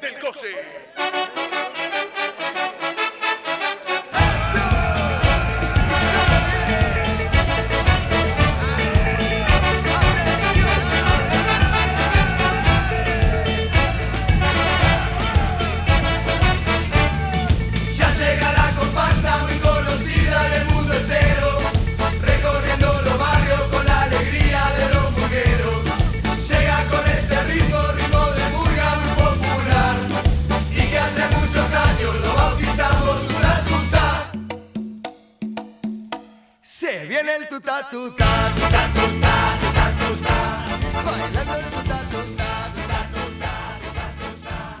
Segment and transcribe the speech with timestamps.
[0.00, 1.99] del goce.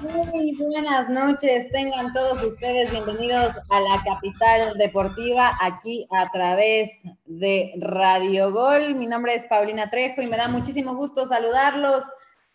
[0.02, 6.90] Muy buenas noches, tengan todos ustedes bienvenidos a la capital deportiva aquí a través
[7.26, 8.94] de Radio Gol.
[8.94, 12.04] Mi nombre es Paulina Trejo y me da muchísimo gusto saludarlos.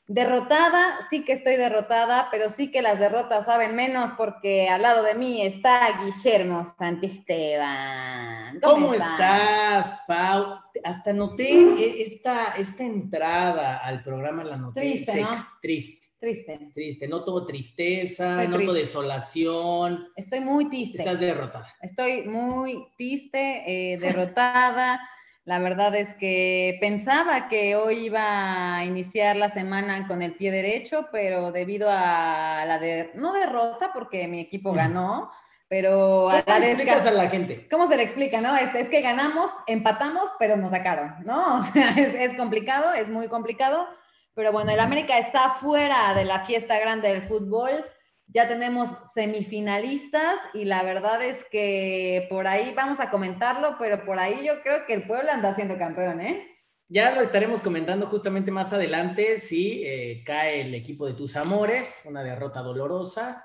[0.07, 5.01] Derrotada, sí que estoy derrotada, pero sí que las derrotas saben menos porque al lado
[5.03, 8.59] de mí está Guillermo Santisteban.
[8.61, 10.59] ¿Cómo estás, Pau?
[10.83, 15.47] Hasta noté e- esta, esta entrada al programa, la noté Triste, seca, ¿no?
[15.59, 16.59] triste, Triste.
[16.73, 17.07] triste.
[17.07, 18.79] Noto tristeza, Estoy noto triste.
[18.79, 20.07] desolación.
[20.15, 20.99] Estoy muy triste.
[20.99, 21.67] Estás derrotada.
[21.81, 23.63] Estoy muy triste,
[23.93, 24.99] eh, derrotada.
[25.45, 30.49] La verdad es que pensaba que hoy iba a iniciar la semana con el pie
[30.49, 35.31] derecho, pero debido a la de, no derrota porque mi equipo ganó,
[35.67, 37.67] pero a ¿Cómo la le explicas a la gente?
[37.69, 38.55] ¿Cómo se le explica, no?
[38.55, 41.59] Este, es que ganamos, empatamos, pero nos sacaron, ¿no?
[41.59, 43.87] O sea, es, es complicado, es muy complicado.
[44.33, 47.85] Pero bueno, el América está fuera de la fiesta grande del fútbol.
[48.27, 54.19] Ya tenemos semifinalistas y la verdad es que por ahí vamos a comentarlo, pero por
[54.19, 56.47] ahí yo creo que el pueblo anda siendo campeón, ¿eh?
[56.87, 62.03] Ya lo estaremos comentando justamente más adelante si eh, cae el equipo de tus amores,
[62.05, 63.43] una derrota dolorosa.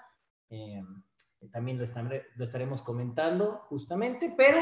[0.50, 0.82] eh,
[1.50, 1.84] también lo,
[2.36, 4.58] lo estaremos comentando justamente, pero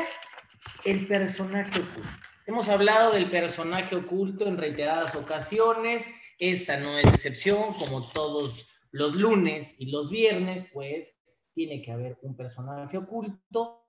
[0.85, 2.09] el personaje oculto.
[2.47, 6.07] Hemos hablado del personaje oculto en reiteradas ocasiones.
[6.39, 11.21] Esta no es excepción, como todos los lunes y los viernes, pues
[11.53, 13.87] tiene que haber un personaje oculto.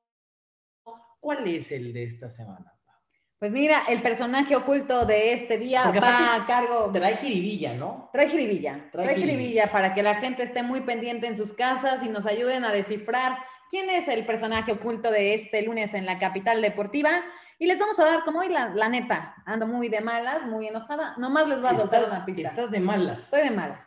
[1.20, 2.74] ¿Cuál es el de esta semana?
[3.40, 6.92] Pues mira, el personaje oculto de este día Porque va a cargo...
[6.92, 8.10] Trae jiribilla, ¿no?
[8.12, 9.38] Trae jiribilla, Trae trae, jiribilla.
[9.38, 12.74] jiribilla para que la gente esté muy pendiente en sus casas y nos ayuden a
[12.74, 13.38] descifrar
[13.70, 17.24] quién es el personaje oculto de este lunes en la capital deportiva.
[17.60, 20.68] Y les vamos a dar, como hoy, la, la neta, ando muy de malas, muy
[20.68, 22.50] enojada, nomás les voy a soltar una pista.
[22.50, 23.24] Estás de malas.
[23.24, 23.80] Estoy de malas.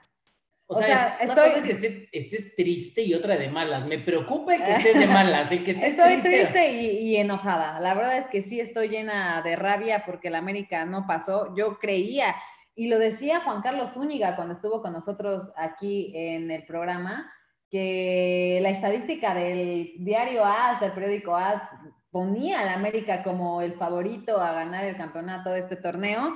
[0.67, 3.49] O o sea, sea, es- una cosa es que esté- estés triste y otra de
[3.51, 3.85] malas.
[3.87, 7.79] Me preocupa el que estés de malas, el que estés Estoy triste y, y enojada.
[7.81, 11.55] La verdad es que sí estoy llena de rabia porque el América no pasó.
[11.57, 12.35] Yo creía,
[12.75, 17.31] y lo decía Juan Carlos Zúñiga cuando estuvo con nosotros aquí en el programa,
[17.71, 21.63] que la estadística del diario AS, del periódico AS,
[22.11, 26.35] ponía al América como el favorito a ganar el campeonato de este torneo.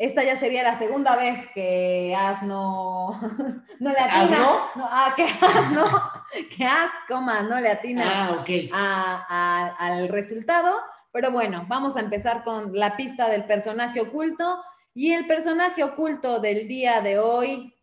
[0.00, 3.20] Esta ya sería la segunda vez que AS no,
[3.80, 4.38] no le ¿AS atina.
[4.38, 4.52] no?
[4.76, 6.10] No, ah, que AS no,
[6.56, 8.48] que AS, coma, no le atina Ah, ok.
[8.72, 10.80] a- a- al resultado.
[11.12, 14.62] Pero bueno, vamos a empezar con la pista del personaje oculto.
[14.94, 17.74] Y el personaje oculto del día de hoy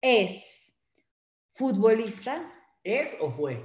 [0.00, 0.42] es
[1.52, 2.42] futbolista.
[2.82, 3.62] ¿Es o fue?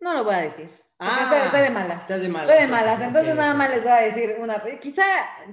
[0.00, 0.70] No lo voy a decir.
[0.98, 2.02] Ah, estoy, estoy de malas.
[2.02, 2.50] Estás de malas.
[2.50, 3.00] Estoy de malas.
[3.00, 4.62] Entonces nada más les voy a decir una.
[4.80, 5.02] Quizá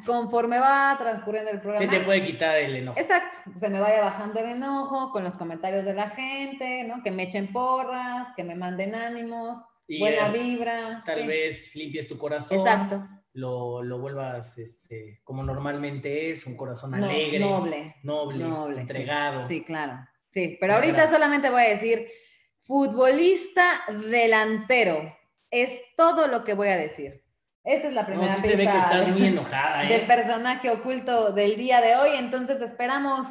[0.06, 1.92] conforme va transcurriendo el programa.
[1.92, 3.00] Se te puede quitar el enojo.
[3.00, 7.02] Exacto, se me vaya bajando el enojo con los comentarios de la gente, ¿no?
[7.04, 9.58] Que me echen porras, que me manden ánimos,
[9.88, 11.02] Y, buena eh, vibra.
[11.06, 11.28] Tal sí.
[11.28, 12.60] vez limpies tu corazón.
[12.60, 13.08] Exacto.
[13.34, 17.40] Lo, lo vuelvas este, como normalmente es, un corazón No- alegre.
[17.40, 17.96] noble.
[18.04, 18.44] Noble.
[18.44, 19.48] Noble, entregado.
[19.48, 20.06] Sí, claro.
[20.30, 22.08] Sí, pero ahorita solamente voy a decir
[22.60, 25.14] futbolista delantero.
[25.52, 27.24] Es todo lo que voy a decir.
[27.64, 30.06] Esta es la No, primera sí se ve que estás de- muy enojada, del ¿eh?
[30.08, 32.10] personaje oculto del día de hoy.
[32.18, 33.28] Entonces esperamos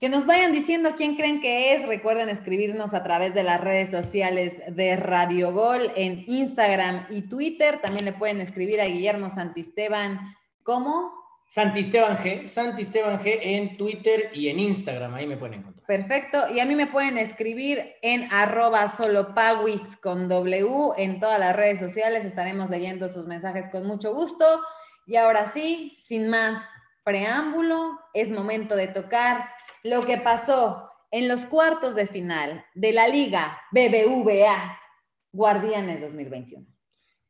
[0.00, 1.86] que nos vayan diciendo quién creen que es.
[1.86, 7.78] Recuerden escribirnos a través de las redes sociales de Radio Gol en Instagram y Twitter.
[7.80, 10.18] También le pueden escribir a Guillermo Santisteban
[10.64, 11.12] como
[11.50, 12.46] Santisteban G.
[12.46, 15.14] Santisteban G en Twitter y en Instagram.
[15.14, 15.84] Ahí me pueden encontrar.
[15.84, 16.44] Perfecto.
[16.54, 21.80] Y a mí me pueden escribir en arroba solopawis con W en todas las redes
[21.80, 22.24] sociales.
[22.24, 24.44] Estaremos leyendo sus mensajes con mucho gusto.
[25.08, 26.62] Y ahora sí, sin más
[27.02, 29.50] preámbulo, es momento de tocar
[29.82, 34.78] lo que pasó en los cuartos de final de la Liga BBVA
[35.32, 36.64] Guardianes 2021.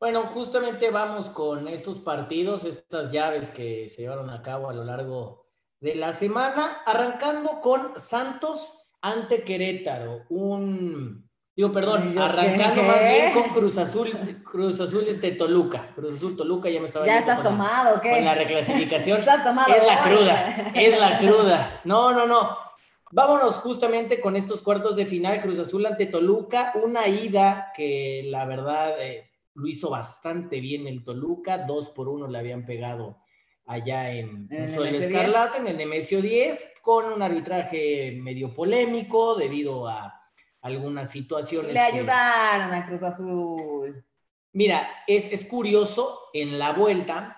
[0.00, 4.82] Bueno, justamente vamos con estos partidos, estas llaves que se llevaron a cabo a lo
[4.82, 5.44] largo
[5.78, 12.88] de la semana, arrancando con Santos ante Querétaro, un Digo, perdón, Yo, arrancando ¿qué?
[12.88, 15.92] más bien con Cruz Azul, Cruz Azul este Toluca.
[15.94, 18.12] Cruz Azul Toluca ya me estaba ¿Ya estás la- tomado o qué?
[18.12, 19.18] con la reclasificación.
[19.20, 19.74] ¿Estás tomado?
[19.74, 21.80] Es la cruda, es la cruda.
[21.84, 22.56] No, no, no.
[23.10, 28.46] Vámonos justamente con estos cuartos de final, Cruz Azul ante Toluca, una ida que la
[28.46, 33.18] verdad eh, lo hizo bastante bien el Toluca, dos por uno le habían pegado
[33.66, 34.76] allá en, En 10.
[35.06, 40.14] Escarlata, en el Nemesio 10, con un arbitraje medio polémico debido a
[40.62, 41.68] algunas situaciones.
[41.68, 44.04] Le que- ayudaron a Cruz Azul.
[44.52, 47.36] Mira, es, es curioso en la vuelta,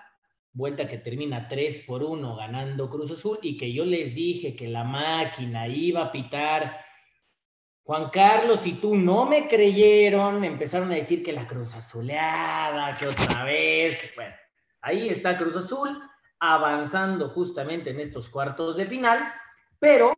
[0.51, 4.67] vuelta que termina 3 por 1 ganando Cruz Azul y que yo les dije que
[4.67, 6.79] la máquina iba a pitar.
[7.83, 13.07] Juan Carlos y tú no me creyeron, empezaron a decir que la Cruz Azuleada, que
[13.07, 14.33] otra vez, que bueno,
[14.81, 16.01] ahí está Cruz Azul
[16.39, 19.19] avanzando justamente en estos cuartos de final,
[19.79, 20.13] pero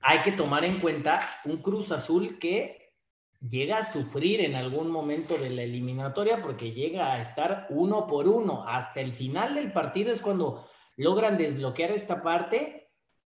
[0.00, 2.94] hay que tomar en cuenta un Cruz Azul que
[3.40, 8.28] llega a sufrir en algún momento de la eliminatoria porque llega a estar uno por
[8.28, 8.64] uno.
[8.66, 10.66] Hasta el final del partido es cuando
[10.96, 12.79] logran desbloquear esta parte,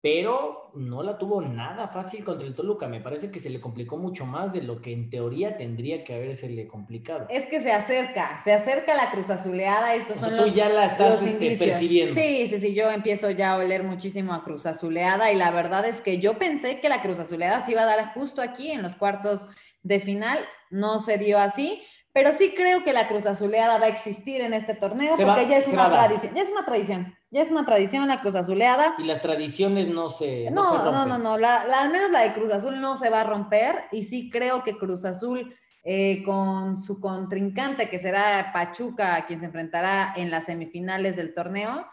[0.06, 2.88] pero no la tuvo nada fácil contra el Toluca.
[2.88, 6.14] Me parece que se le complicó mucho más de lo que en teoría tendría que
[6.14, 7.26] habérsele complicado.
[7.28, 9.96] Es que se acerca, se acerca la Cruz Azuleada.
[9.96, 12.14] Estos O sea, son tú los, ya la estás este, percibiendo.
[12.14, 15.88] Sí, sí, sí, yo empiezo ya a oler muchísimo a Cruz Azuleada y la verdad
[15.88, 18.84] es que yo pensé que la Cruz Azuleada se iba a dar justo aquí en
[18.84, 19.42] los cuartos
[19.82, 20.38] de final,
[20.70, 21.82] no se dio así,
[22.16, 25.42] pero sí creo que la Cruz Azuleada va a existir en este torneo Se porque
[25.44, 28.36] va- ya es una tradición, ya es una tradición, ya es una tradición la Cruz
[28.36, 28.96] Azuleada.
[28.98, 31.10] Y las tradiciones no se, no No, se no, rompen.
[31.10, 33.84] no, no, la, la- al menos la de Cruz Azul no se va a romper
[33.92, 35.54] y sí creo que Cruz Azul
[35.84, 41.86] eh, con su contrincante que será Pachuca, quien se enfrentará en las semifinales del torneo,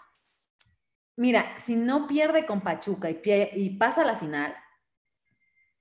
[1.17, 4.55] mira, si no pierde con Pachuca y, pie- y pasa a la final,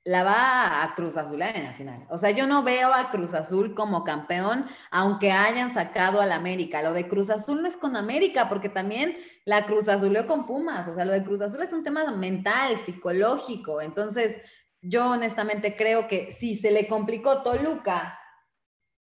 [0.04, 2.06] la va a Cruz Azul en la final.
[2.10, 6.82] O sea, yo no veo a Cruz Azul como campeón, aunque hayan sacado al América.
[6.82, 9.16] Lo de Cruz Azul no es con América, porque también
[9.46, 10.88] la Cruz Azuleó con Pumas.
[10.88, 13.80] O sea, lo de Cruz Azul es un tema mental, psicológico.
[13.82, 14.42] Entonces,
[14.82, 18.20] yo honestamente creo que si se le complicó Toluca,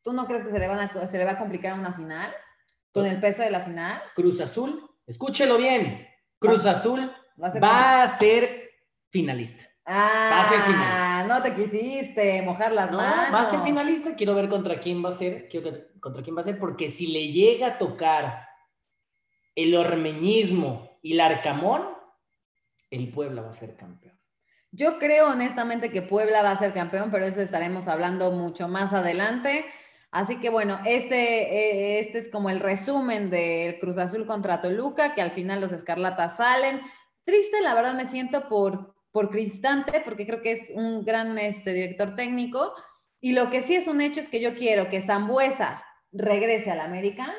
[0.02, 2.32] ¿tú no crees que se le, van a- se le va a complicar una final?
[2.92, 4.00] ¿Con el peso de la final?
[4.14, 6.06] Cruz Azul, escúchelo bien,
[6.38, 7.12] Cruz Azul
[7.42, 8.70] Va a ser va a ser
[9.10, 9.62] finalista.
[9.88, 13.34] Va a ser Ah, no te quisiste mojar las No, manos.
[13.34, 14.14] va a ser finalista.
[14.16, 15.48] Quiero ver contra quién va a ser.
[15.48, 18.48] Quiero que- contra quién va a ser, porque si le llega a tocar
[19.54, 21.88] el ormeñismo y el arcamón,
[22.90, 24.18] el Puebla va a ser campeón.
[24.72, 28.92] Yo creo honestamente que Puebla va a ser campeón, pero eso estaremos hablando mucho más
[28.92, 29.64] adelante.
[30.10, 35.14] Así que bueno, este, eh, este es como el resumen del Cruz Azul contra Toluca,
[35.14, 36.80] que al final los Escarlatas salen.
[37.24, 41.72] Triste, la verdad me siento por, por Cristante, porque creo que es un gran este,
[41.72, 42.74] director técnico.
[43.18, 45.82] Y lo que sí es un hecho es que yo quiero que Zambuesa
[46.12, 47.34] regrese al América,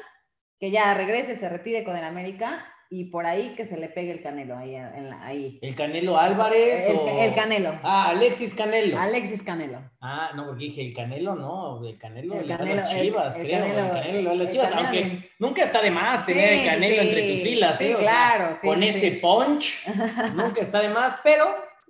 [0.60, 4.12] que ya regrese, se retire con el América, y por ahí que se le pegue
[4.12, 4.74] el canelo ahí.
[4.74, 5.60] en la- ahí.
[5.62, 7.20] ¿El Canelo Álvarez El, o...?
[7.22, 7.78] el Canelo.
[7.84, 8.98] Ah, Alexis Canelo.
[8.98, 9.82] Alexis Canelo.
[10.00, 13.38] Ah, no, porque dije el Canelo, no, el Canelo El le Canelo, las el- chivas,
[13.38, 13.60] el creo.
[13.60, 16.48] Canelo, el Canelo le va a las chivas, aunque de- nunca está de más tener
[16.50, 17.96] Sí, el Canelo sí, entre tus filas, sí, ¿eh?
[17.96, 19.86] O sea, claro, sí, con ese punch,
[20.36, 21.46] nunca está de más, pero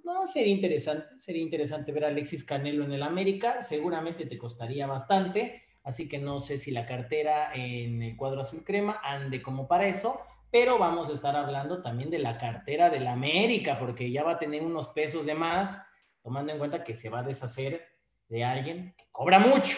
[0.08, 4.88] no, sería interesante, sería interesante ver a Alexis Canelo en el América, seguramente te costaría
[4.88, 9.68] bastante, así que no sé si la cartera en el cuadro azul crema ande como
[9.68, 14.24] para eso, pero vamos a estar hablando también de la cartera del América, porque ya
[14.24, 15.86] va a tener unos pesos de más,
[16.24, 17.86] tomando en cuenta que se va a deshacer
[18.30, 19.76] de alguien que cobra mucho,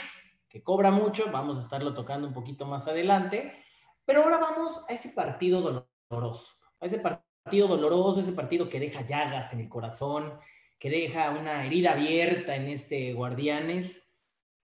[0.48, 3.52] que cobra mucho, vamos a estarlo tocando un poquito más adelante,
[4.06, 9.02] pero ahora vamos a ese partido doloroso, a ese partido doloroso, ese partido que deja
[9.02, 10.40] llagas en el corazón,
[10.78, 14.14] que deja una herida abierta en este Guardianes,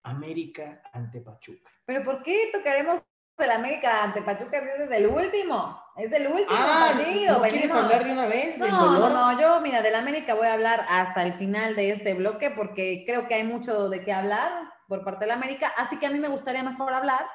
[0.04, 1.70] América ante Pachuca.
[1.86, 3.02] Pero ¿por qué tocaremos
[3.38, 5.82] del América ante Pachuca es el último?
[5.96, 7.36] Es el último Ah, partido.
[7.38, 9.12] ¿no quieres hablar de una vez del No, no, dolor?
[9.12, 13.04] no, yo mira, del América voy a hablar hasta el final de este bloque porque
[13.06, 14.52] creo que hay mucho de qué hablar
[14.88, 17.26] por parte del América, así que a mí me gustaría mejor hablar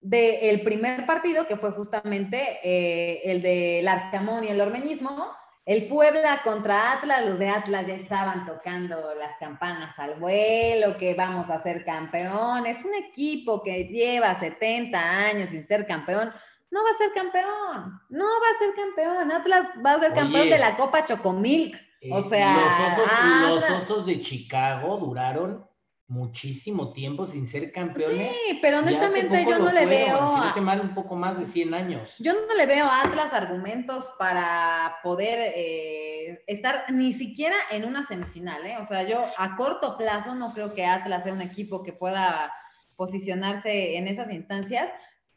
[0.00, 5.32] del primer partido que fue justamente eh, el del Arcamón y el Ormeñismo,
[5.66, 11.14] el Puebla contra Atlas, los de Atlas ya estaban tocando las campanas al vuelo, que
[11.14, 16.32] vamos a ser campeones, un equipo que lleva 70 años sin ser campeón,
[16.70, 19.32] no va a ser campeón, no va a ser campeón.
[19.32, 20.50] Atlas va a ser campeón Oye.
[20.52, 21.74] de la Copa Chocomilk.
[22.00, 25.69] Eh, O sea, los osos, los osos de Chicago duraron
[26.10, 28.32] muchísimo tiempo sin ser campeones.
[28.32, 30.52] Sí, pero honestamente yo no le fueron, veo.
[30.52, 32.16] Si no mal, un poco más de 100 años.
[32.18, 38.06] Yo no le veo a Atlas argumentos para poder eh, estar ni siquiera en una
[38.08, 38.76] semifinal, ¿eh?
[38.78, 42.52] O sea, yo a corto plazo no creo que Atlas sea un equipo que pueda
[42.96, 44.90] posicionarse en esas instancias,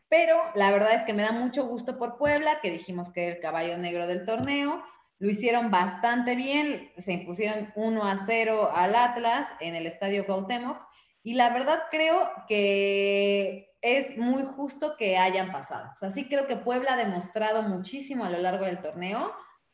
[0.10, 3.36] pero la verdad es que me da mucho gusto por Puebla, que dijimos que era
[3.36, 4.84] el caballo negro del torneo.
[5.24, 10.77] Lo hicieron bastante bien, se impusieron 1 a 0 al Atlas en el Estadio Cuauhtémoc
[11.24, 15.92] y la verdad creo que es muy justo que hayan pasado.
[15.96, 19.32] O sea, sí creo que Puebla ha demostrado muchísimo a lo largo del torneo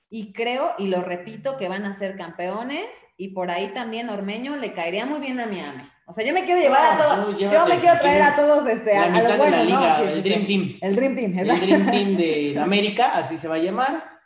[0.07, 2.85] y creo, y lo repito, que van a ser campeones
[3.17, 5.89] y por ahí también Ormeño le caería muy bien a Miami.
[6.05, 8.95] O sea, yo me quiero llevar a todos, yo me quiero traer a todos este,
[8.95, 9.97] a, los buenos, ¿no?
[9.97, 10.77] el Dream Team.
[10.79, 14.19] El Dream Team, El Dream Team de América, así se va a llamar.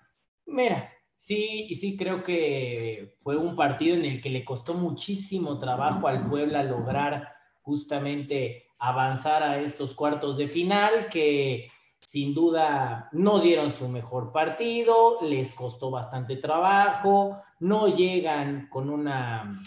[0.45, 5.57] Mira, sí, y sí creo que fue un partido en el que le costó muchísimo
[5.57, 11.69] trabajo al Puebla lograr justamente avanzar a estos cuartos de final, que
[12.01, 19.63] sin duda no dieron su mejor partido, les costó bastante trabajo, no llegan con una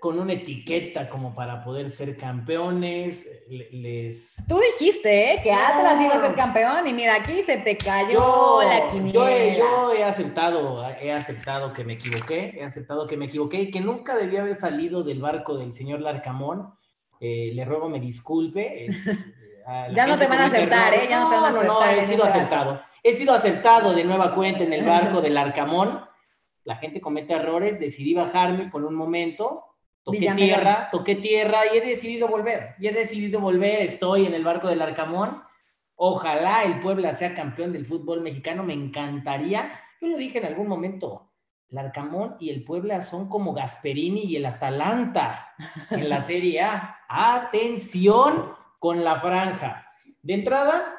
[0.00, 4.42] con una etiqueta como para poder ser campeones, les...
[4.48, 5.40] Tú dijiste, ¿eh?
[5.42, 9.56] Que Atlas iba a ser campeón y mira, aquí se te cayó la quiniela.
[9.56, 13.80] Yo, he aceptado, he aceptado que me equivoqué, he aceptado que me equivoqué y que
[13.80, 16.74] nunca debía haber salido del barco del señor Larcamón.
[17.20, 18.86] Eh, le ruego me disculpe.
[19.94, 21.06] ya no te van a aceptar, ¿eh?
[21.08, 21.66] Ya no, te van a aceptar.
[21.66, 22.80] No, no, he sido aceptado.
[23.02, 26.13] He sido aceptado de nueva cuenta en el barco del Arcamón
[26.64, 29.64] la gente comete errores, decidí bajarme por un momento,
[30.02, 34.44] toqué tierra, toqué tierra y he decidido volver, y he decidido volver, estoy en el
[34.44, 35.42] barco del Arcamón,
[35.94, 40.68] ojalá el Puebla sea campeón del fútbol mexicano, me encantaría, yo lo dije en algún
[40.68, 41.30] momento,
[41.68, 45.54] el Arcamón y el Puebla son como Gasperini y el Atalanta
[45.90, 47.00] en la Serie A.
[47.08, 49.84] Atención con la franja.
[50.22, 50.94] De entrada,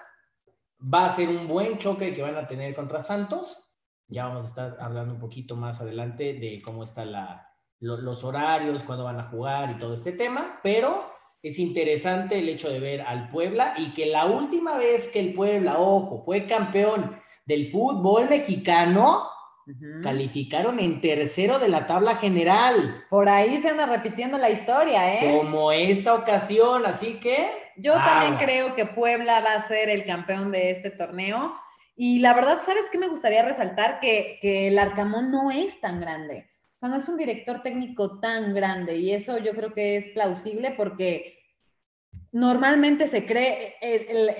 [0.82, 3.65] va a ser un buen choque que van a tener contra Santos
[4.08, 7.12] ya vamos a estar hablando un poquito más adelante de cómo están
[7.80, 12.70] los horarios, cuándo van a jugar y todo este tema, pero es interesante el hecho
[12.70, 17.20] de ver al Puebla y que la última vez que el Puebla, ojo, fue campeón
[17.46, 19.30] del fútbol mexicano,
[20.04, 23.04] calificaron en tercero de la tabla general.
[23.10, 25.38] Por ahí se anda repitiendo la historia, ¿eh?
[25.38, 27.52] Como esta ocasión, así que...
[27.78, 31.56] Yo también creo que Puebla va a ser el campeón de este torneo
[31.96, 34.00] y la verdad, ¿sabes qué me gustaría resaltar?
[34.00, 36.50] Que, que el Arcamón no es tan grande.
[36.76, 38.98] O sea, no es un director técnico tan grande.
[38.98, 41.40] Y eso yo creo que es plausible porque
[42.32, 43.76] normalmente se cree,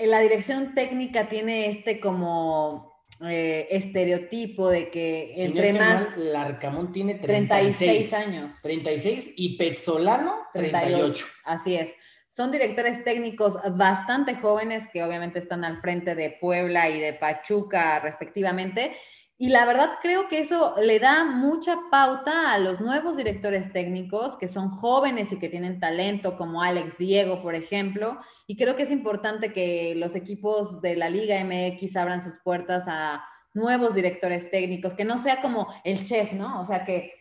[0.04, 2.96] la dirección técnica tiene este como
[3.26, 6.08] eh, estereotipo de que entre más...
[6.18, 8.60] el Arcamón tiene 36, años.
[8.60, 11.26] 36 y Pezzolano 38.
[11.44, 11.88] Así es.
[12.28, 18.00] Son directores técnicos bastante jóvenes que obviamente están al frente de Puebla y de Pachuca
[18.00, 18.96] respectivamente.
[19.38, 24.38] Y la verdad creo que eso le da mucha pauta a los nuevos directores técnicos
[24.38, 28.18] que son jóvenes y que tienen talento, como Alex Diego, por ejemplo.
[28.46, 32.84] Y creo que es importante que los equipos de la Liga MX abran sus puertas
[32.86, 36.60] a nuevos directores técnicos, que no sea como el chef, ¿no?
[36.60, 37.12] O sea, que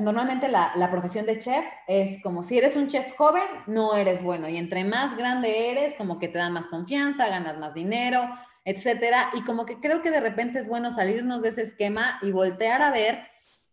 [0.00, 4.48] normalmente la, profesión de chef es como si eres un chef joven, no eres bueno.
[4.48, 8.28] Y entre más grande eres, como que te da más confianza, ganas más dinero,
[8.64, 9.30] etcétera.
[9.34, 12.82] Y como que creo que de repente es bueno salirnos de ese esquema y voltear
[12.82, 13.26] a ver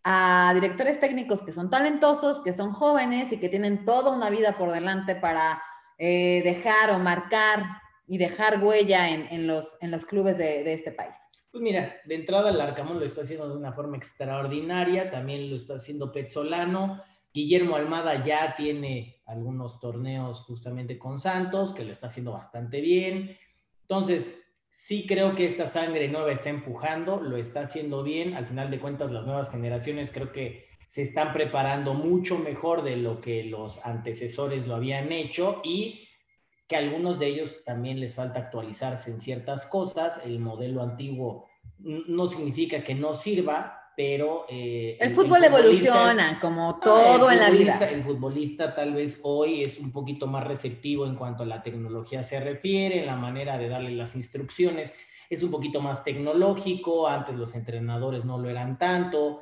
[0.03, 4.57] a directores técnicos que son talentosos, que son jóvenes y que tienen toda una vida
[4.57, 5.61] por delante para
[5.97, 7.65] eh, dejar o marcar
[8.07, 11.17] y dejar huella en, los, en los clubes de este país.
[11.57, 15.55] Pues mira, de entrada el Arcamón lo está haciendo de una forma extraordinaria, también lo
[15.55, 17.01] está haciendo Petzolano.
[17.33, 23.35] Guillermo Almada ya tiene algunos torneos justamente con Santos, que lo está haciendo bastante bien.
[23.81, 28.35] Entonces, sí creo que esta sangre nueva está empujando, lo está haciendo bien.
[28.35, 32.97] Al final de cuentas, las nuevas generaciones creo que se están preparando mucho mejor de
[32.97, 36.07] lo que los antecesores lo habían hecho y
[36.67, 40.23] que a algunos de ellos también les falta actualizarse en ciertas cosas.
[40.23, 41.46] El modelo antiguo
[41.79, 44.45] no significa que no sirva, pero...
[44.49, 47.79] Eh, el, fútbol evoluciona, como ah, todo en la vida.
[47.89, 52.23] El futbolista tal vez hoy es un poquito más receptivo en cuanto a la tecnología
[52.23, 54.93] se refiere, en la manera de darle las instrucciones.
[55.29, 59.41] Es un poquito más tecnológico, antes los entrenadores no lo eran tanto.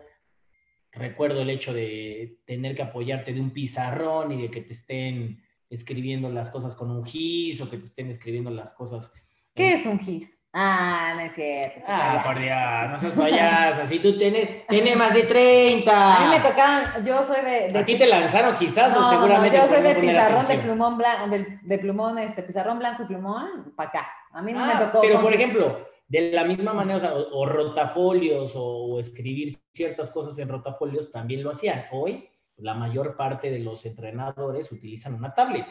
[0.92, 5.44] Recuerdo el hecho de tener que apoyarte de un pizarrón y de que te estén
[5.70, 9.14] escribiendo las cosas con un GIS o que te estén escribiendo las cosas.
[9.56, 10.42] ¿Qué es un GIS?
[10.52, 11.80] Ah, no es cierto.
[11.88, 12.58] Ah, por Dios,
[12.92, 13.86] no seas payasa.
[13.86, 16.16] Si tú tienes, tienes más de 30.
[16.16, 17.70] A mí me tocaron, yo soy de.
[17.72, 19.58] de a ti te lanzaron gizazos, seguramente.
[19.58, 23.74] No, yo soy de pizarrón de plumón blanco, de, plumón, este, pizarrón blanco y plumón,
[23.78, 24.08] para acá.
[24.34, 25.02] A mí no me ah, tocó.
[25.02, 29.54] Pero, por ejemplo, de la misma manera, o, sea, o- o rotafolios o, o escribir
[29.74, 31.86] ciertas cosas en rotafolios también lo hacían.
[31.92, 35.66] Hoy, la mayor parte de los entrenadores utilizan una tablet.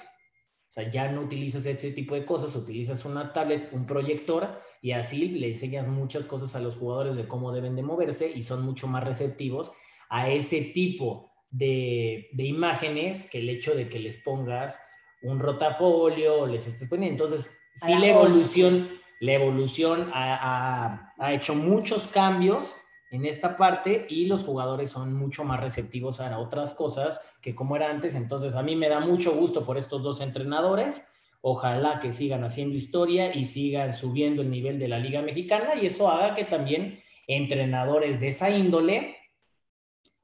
[0.68, 4.90] O sea, ya no utilizas ese tipo de cosas, utilizas una tablet, un proyector y
[4.92, 8.62] así le enseñas muchas cosas a los jugadores de cómo deben de moverse y son
[8.64, 9.72] mucho más receptivos
[10.10, 14.80] a ese tipo de, de imágenes que el hecho de que les pongas
[15.22, 17.24] un rotafolio o les estés poniendo.
[17.24, 18.88] Entonces, sí la evolución,
[19.20, 22.74] la evolución ha, ha- ha hecho muchos cambios
[23.10, 27.76] en esta parte y los jugadores son mucho más receptivos a otras cosas que como
[27.76, 28.14] era antes.
[28.14, 31.08] Entonces, a mí me da mucho gusto por estos dos entrenadores.
[31.40, 35.86] Ojalá que sigan haciendo historia y sigan subiendo el nivel de la Liga Mexicana y
[35.86, 39.16] eso haga que también entrenadores de esa índole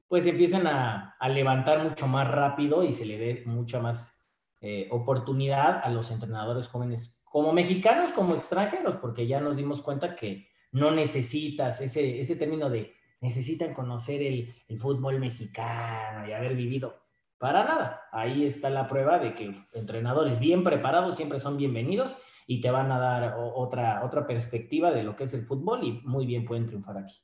[0.07, 4.21] pues empiecen a, a levantar mucho más rápido y se le dé mucha más
[4.63, 10.15] eh, oportunidad a los entrenadores jóvenes, como mexicanos, como extranjeros, porque ya nos dimos cuenta
[10.15, 16.55] que no necesitas ese, ese término de necesitan conocer el, el fútbol mexicano y haber
[16.55, 17.01] vivido.
[17.37, 18.03] Para nada.
[18.11, 22.91] Ahí está la prueba de que entrenadores bien preparados siempre son bienvenidos y te van
[22.91, 26.65] a dar otra, otra perspectiva de lo que es el fútbol y muy bien pueden
[26.65, 27.15] triunfar aquí.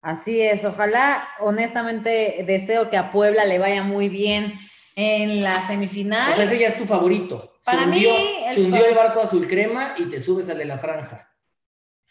[0.00, 4.54] Así es, ojalá, honestamente, deseo que a Puebla le vaya muy bien
[4.96, 6.32] en la semifinal.
[6.32, 7.54] O sea, ese ya es tu favorito.
[7.64, 8.12] Para se mí, hundió,
[8.48, 11.33] el se hundió el barco azul crema y te subes al de la franja.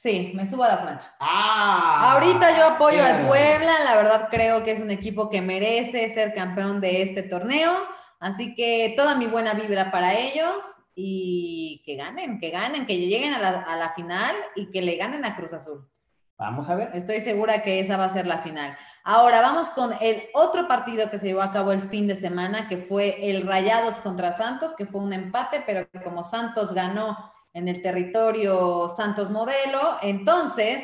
[0.04, 1.16] Sí, me subo a la franja.
[1.18, 2.12] ¡Ah!
[2.12, 3.26] Ahorita yo apoyo al.
[3.26, 7.72] Puebla, la verdad creo que es un equipo que merece ser campeón de este torneo,
[8.20, 10.58] así que toda mi buena vibra para ellos
[10.94, 14.98] y que ganen, que ganen, que lleguen a la, a la final y que le
[14.98, 15.90] ganen a Cruz Azul.
[16.38, 16.90] Vamos a ver.
[16.94, 18.76] Estoy segura que esa va a ser la final.
[19.06, 22.68] Ahora vamos con el otro partido que se llevó a cabo el fin de semana,
[22.68, 27.68] que fue el Rayados contra Santos, que fue un empate, pero como Santos ganó en
[27.68, 30.84] el territorio Santos Modelo, entonces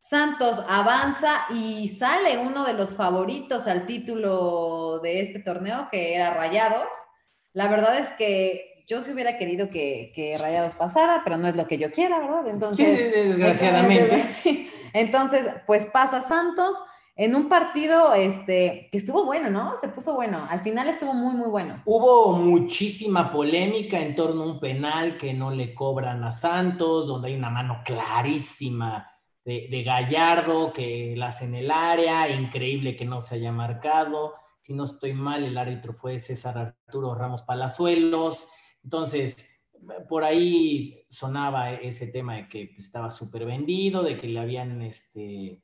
[0.00, 6.32] Santos avanza y sale uno de los favoritos al título de este torneo, que era
[6.32, 6.88] Rayados.
[7.52, 11.56] La verdad es que yo sí hubiera querido que, que Rayados pasara, pero no es
[11.56, 12.42] lo que yo quiera, ¿verdad?
[12.44, 13.12] Sí, Entonces...
[13.12, 14.70] desgraciadamente.
[14.92, 16.76] Entonces, pues pasa Santos
[17.16, 19.72] en un partido este, que estuvo bueno, ¿no?
[19.80, 20.46] Se puso bueno.
[20.48, 21.82] Al final estuvo muy, muy bueno.
[21.86, 27.28] Hubo muchísima polémica en torno a un penal que no le cobran a Santos, donde
[27.28, 29.10] hay una mano clarísima
[29.44, 34.34] de, de Gallardo que la hace en el área, increíble que no se haya marcado.
[34.60, 38.46] Si no estoy mal, el árbitro fue César Arturo Ramos Palazuelos.
[38.82, 39.62] Entonces,
[40.08, 45.62] por ahí sonaba ese tema de que estaba súper vendido, de que le habían, este,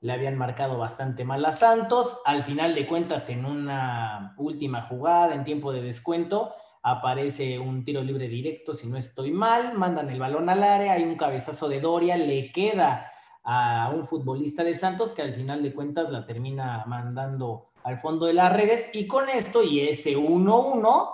[0.00, 2.20] le habían marcado bastante mal a Santos.
[2.24, 8.02] Al final de cuentas, en una última jugada, en tiempo de descuento, aparece un tiro
[8.02, 11.80] libre directo, si no estoy mal, mandan el balón al área, hay un cabezazo de
[11.80, 13.10] Doria, le queda
[13.42, 18.26] a un futbolista de Santos que al final de cuentas la termina mandando al fondo
[18.26, 18.90] de las redes.
[18.92, 21.10] Y con esto y ese 1-1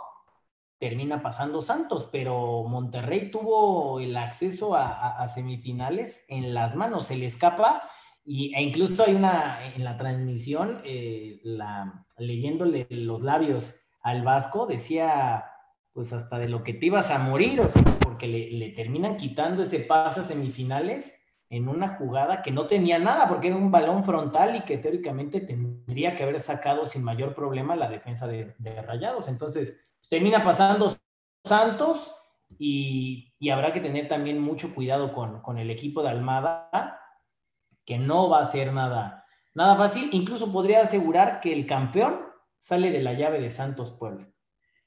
[0.79, 7.07] termina pasando Santos, pero Monterrey tuvo el acceso a, a- a semifinales en las manos,
[7.07, 7.89] se le escapa
[8.25, 11.41] y, e incluso hay una en la transmisión, eh,
[12.19, 15.45] leyéndole los labios al Vasco, decía
[15.93, 19.17] pues hasta de lo que te ibas a morir, o sea, porque le, le terminan
[19.17, 23.71] quitando ese pase a semifinales en una jugada que no tenía nada, porque era un
[23.71, 28.55] balón frontal y que teóricamente tendría que haber sacado sin mayor problema la defensa de,
[28.57, 29.29] de Rayados.
[29.29, 30.91] Entonces, pues, termina pasando
[31.45, 32.15] Santos
[32.59, 37.02] y, y habrá que tener también mucho cuidado con, con el equipo de Almada,
[37.85, 40.09] que no va a ser nada, nada fácil.
[40.13, 42.21] Incluso podría asegurar que el campeón
[42.59, 44.33] sale de la llave de Santos Puebla.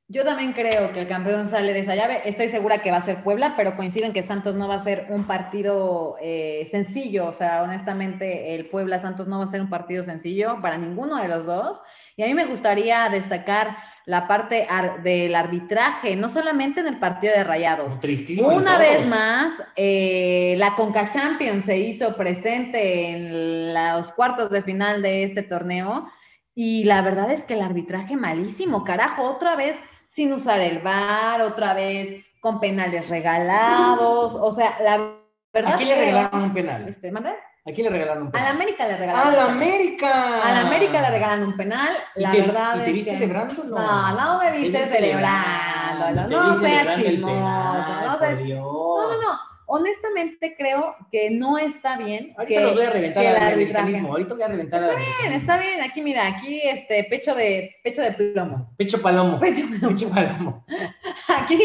[0.07, 2.21] Yo también creo que el campeón sale de esa llave.
[2.25, 4.83] Estoy segura que va a ser Puebla, pero coincido en que Santos no va a
[4.83, 7.25] ser un partido eh, sencillo.
[7.27, 11.15] O sea, honestamente, el Puebla Santos no va a ser un partido sencillo para ninguno
[11.17, 11.81] de los dos.
[12.15, 16.97] Y a mí me gustaría destacar la parte ar- del arbitraje, no solamente en el
[16.99, 17.99] partido de Rayados.
[17.99, 18.49] Tristísimo.
[18.49, 25.01] Una vez más, eh, la Conca Champions se hizo presente en los cuartos de final
[25.01, 26.05] de este torneo
[26.53, 29.75] y la verdad es que el arbitraje malísimo, carajo, otra vez
[30.09, 35.13] sin usar el VAR, otra vez con penales regalados, o sea, la
[35.51, 36.87] verdad ¿A quién le regalaron un penal?
[36.87, 37.31] Este, ¿mande?
[37.67, 38.45] ¿A quién le regalaron un A penal?
[38.45, 39.27] la América le regalaron.
[39.27, 39.45] ¡A la.
[39.51, 40.43] América!
[40.43, 43.03] A la América le regalan un penal, ¿Y la te- verdad y te es vi
[43.03, 43.09] que...
[43.11, 43.75] celebrándolo?
[43.75, 48.97] No, no me Te viste vi celebrándolo, no vi sea celebrando el chismoso, no.
[48.97, 49.39] No, no, no.
[49.67, 52.35] Honestamente creo que no está bien.
[52.37, 54.09] Ahorita que, los voy a reventar al americanismo.
[54.11, 55.37] Ahorita voy a reventar al Bien, americanismo.
[55.39, 55.81] está bien.
[55.81, 58.69] Aquí, mira, aquí este pecho de pecho de plomo.
[58.77, 59.39] Pecho palomo.
[59.39, 59.95] Pecho de plomo.
[59.95, 60.65] Pecho palomo.
[61.35, 61.59] Aquí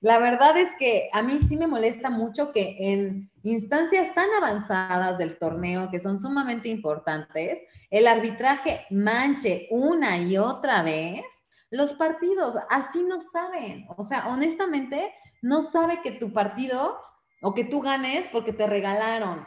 [0.00, 5.18] la verdad es que a mí sí me molesta mucho que en instancias tan avanzadas
[5.18, 7.60] del torneo, que son sumamente importantes,
[7.90, 11.22] el arbitraje manche una y otra vez
[11.70, 12.56] los partidos.
[12.70, 13.86] Así no saben.
[13.96, 16.98] O sea, honestamente, no sabe que tu partido
[17.42, 19.46] o que tú ganes porque te regalaron.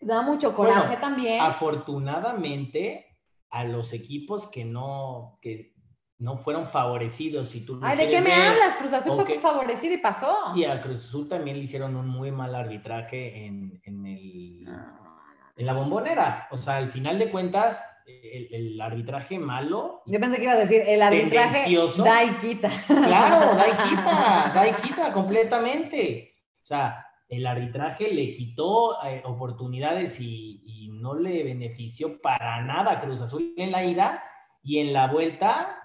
[0.00, 1.40] Da mucho coraje también.
[1.40, 3.06] Afortunadamente,
[3.50, 5.69] a los equipos que no, que
[6.20, 7.48] no fueron favorecidos.
[7.48, 8.74] Si tú Ay, ¿de qué me hablas?
[8.78, 10.52] Cruz Azul fue favorecido y pasó.
[10.54, 14.68] Y a Cruz Azul también le hicieron un muy mal arbitraje en, en, el,
[15.56, 16.46] en la bombonera.
[16.50, 20.02] O sea, al final de cuentas, el, arbitraje malo.
[20.04, 22.70] Yo pensé que iba a decir el arbitraje da y quita.
[22.86, 26.34] Claro, da y quita, da y quita completamente.
[26.62, 32.92] O sea, el arbitraje le quitó eh, oportunidades y, y no le benefició para nada
[32.92, 34.22] a Cruz Azul en la ida
[34.62, 35.79] y en la vuelta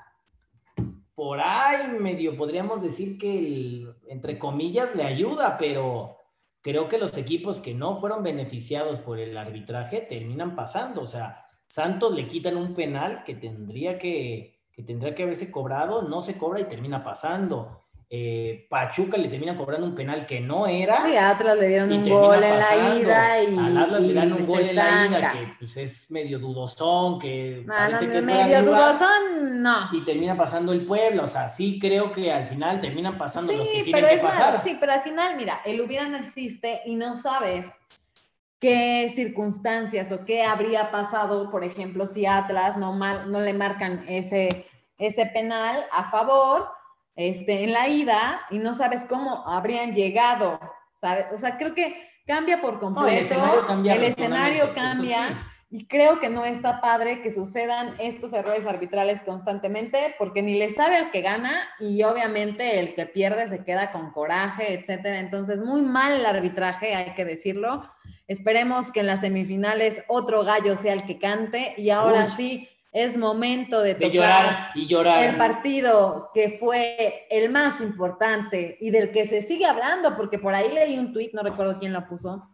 [1.16, 6.18] por ahí medio podríamos decir que, entre comillas, le ayuda, pero
[6.62, 11.02] creo que los equipos que no fueron beneficiados por el arbitraje terminan pasando.
[11.02, 16.02] O sea, Santos le quitan un penal que tendría que, que tendría que haberse cobrado,
[16.02, 17.85] no se cobra y termina pasando.
[18.08, 21.04] Eh, Pachuca le termina cobrando un penal que no era.
[21.04, 23.58] Sí, a Atlas le dieron un gol en la ida y.
[23.58, 27.64] Al Atlas le dieron un gol en la ida que pues, es medio dudosón, que
[27.66, 29.90] no, parece que es medio dudosón, no.
[29.92, 31.24] Y termina pasando el pueblo.
[31.24, 34.62] O sea, sí creo que al final terminan pasando los que tienen que pasar.
[34.64, 37.66] sí, pero al final, mira, el hubiera no existe y no sabes
[38.60, 44.68] qué circunstancias o qué habría pasado, por ejemplo, si Atlas no, no le marcan ese,
[45.00, 46.75] ese penal a favor
[47.16, 50.60] este, en la ida y no sabes cómo habrían llegado,
[50.96, 51.26] ¿sabes?
[51.34, 53.36] O sea, creo que cambia por completo.
[53.86, 60.16] el escenario cambia, y creo que no está padre que sucedan estos errores arbitrales constantemente
[60.18, 61.52] porque ni le sabe al que gana
[61.82, 65.20] y obviamente el que pierde se queda con coraje, etcétera.
[65.20, 67.92] Entonces, muy mal el arbitraje, hay que decirlo.
[68.28, 73.18] Esperemos que en las semifinales otro gallo sea el que cante y ahora sí es
[73.18, 75.22] momento de tocar llorar y llorar.
[75.26, 80.56] el partido que fue el más importante y del que se sigue hablando, porque por
[80.56, 82.50] ahí leí un tuit, no recuerdo quién lo puso,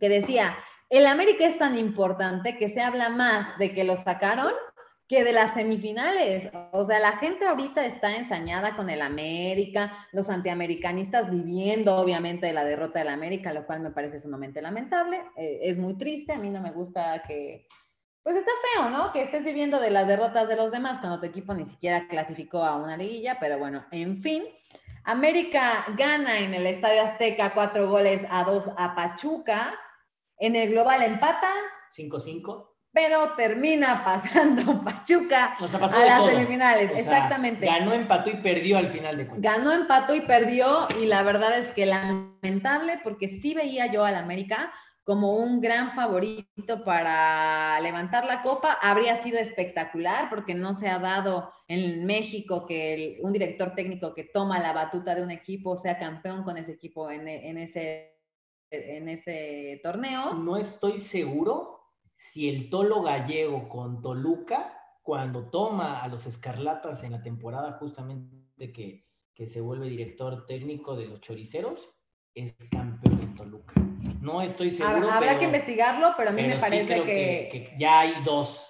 [0.00, 0.56] que decía,
[0.88, 4.52] el América es tan importante que se habla más de que lo sacaron
[5.08, 6.48] que de las semifinales.
[6.72, 12.54] O sea, la gente ahorita está ensañada con el América, los antiamericanistas viviendo obviamente de
[12.54, 15.20] la derrota del América, lo cual me parece sumamente lamentable.
[15.36, 17.66] Eh, es muy triste, a mí no me gusta que
[18.26, 19.12] pues está feo, ¿no?
[19.12, 22.64] Que estés viviendo de las derrotas de los demás cuando tu equipo ni siquiera clasificó
[22.64, 24.42] a una liguilla, pero bueno, en fin.
[25.04, 29.78] América gana en el Estadio Azteca cuatro goles a dos a Pachuca.
[30.38, 31.52] En el global empata.
[31.96, 32.66] 5-5.
[32.90, 36.90] Pero termina pasando Pachuca a las semifinales.
[36.96, 37.66] Exactamente.
[37.66, 39.52] ganó, empató y perdió al final de cuentas.
[39.54, 40.88] Ganó, empató y perdió.
[41.00, 44.72] Y la verdad es que lamentable porque sí veía yo al América
[45.06, 48.72] como un gran favorito para levantar la copa.
[48.82, 54.24] Habría sido espectacular porque no se ha dado en México que un director técnico que
[54.24, 58.14] toma la batuta de un equipo sea campeón con ese equipo en, ese,
[59.80, 60.34] torneo.
[60.34, 61.78] No estoy seguro
[62.16, 68.72] si el Tolo Gallego con Toluca, cuando toma a los Escarlatas en la temporada justamente
[68.72, 71.90] que, que se vuelve director técnico de los Choriceros,
[72.34, 73.85] es campeón en Toluca.
[74.26, 75.08] No estoy seguro.
[75.08, 77.72] Habrá que investigarlo, pero a mí me parece que...
[77.78, 78.68] ya hay dos.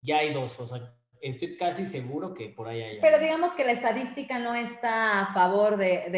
[0.00, 0.60] Ya hay dos.
[0.60, 3.00] O sea, estoy casi seguro que por ahí hay.
[3.00, 6.08] Pero digamos que la estadística no está a favor de,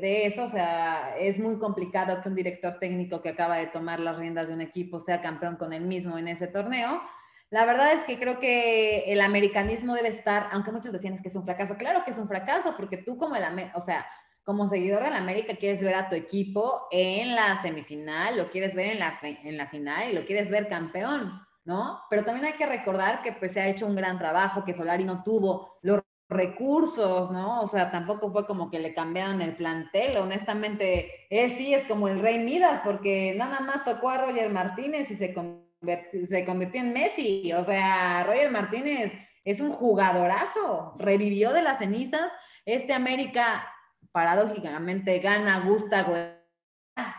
[0.00, 0.44] de, eso.
[0.44, 4.48] O sea, es muy complicado que un director técnico que acaba de tomar las riendas
[4.48, 7.02] de un equipo sea campeón con él mismo en ese torneo.
[7.50, 11.36] La verdad es que creo que el americanismo debe estar, aunque muchos decían que es
[11.36, 11.76] un fracaso.
[11.76, 14.06] Claro que es un fracaso, porque tú como el, o sea,
[14.44, 18.74] como seguidor de la América quieres ver a tu equipo en la semifinal, lo quieres
[18.74, 22.00] ver en la, en la final y lo quieres ver campeón, ¿no?
[22.10, 25.04] Pero también hay que recordar que pues se ha hecho un gran trabajo, que Solari
[25.04, 27.62] no tuvo los recursos, ¿no?
[27.62, 32.08] O sea, tampoco fue como que le cambiaron el plantel, honestamente, él sí es como
[32.08, 36.80] el rey Midas, porque nada más tocó a Roger Martínez y se, convirtió, se convirtió
[36.82, 39.12] en Messi, o sea, Roger Martínez
[39.44, 42.30] es un jugadorazo, revivió de las cenizas,
[42.64, 43.70] este América
[44.14, 46.40] paradójicamente gana, gusta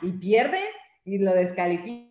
[0.02, 0.62] y pierde
[1.04, 2.10] y lo descalifica.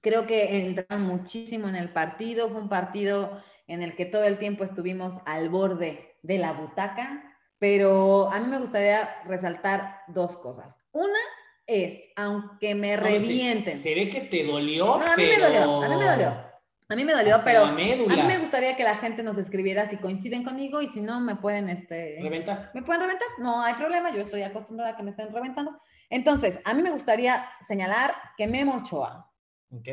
[0.00, 4.38] Creo que entraron muchísimo en el partido, fue un partido en el que todo el
[4.38, 10.76] tiempo estuvimos al borde de la butaca, pero a mí me gustaría resaltar dos cosas.
[10.90, 11.20] Una
[11.64, 13.76] es, aunque me revienten.
[13.76, 16.47] Se, ve que te dolió, a mí me dolió, a mí me dolió.
[16.90, 19.90] A mí me dolió, Hasta pero a mí me gustaría que la gente nos escribiera
[19.90, 22.18] si coinciden conmigo y si no, me pueden, este...
[22.22, 22.70] Reventa.
[22.72, 23.28] ¿Me pueden reventar?
[23.38, 25.78] No hay problema, yo estoy acostumbrada a que me estén reventando.
[26.08, 29.30] Entonces, a mí me gustaría señalar que Memo Ochoa
[29.70, 29.88] Ok.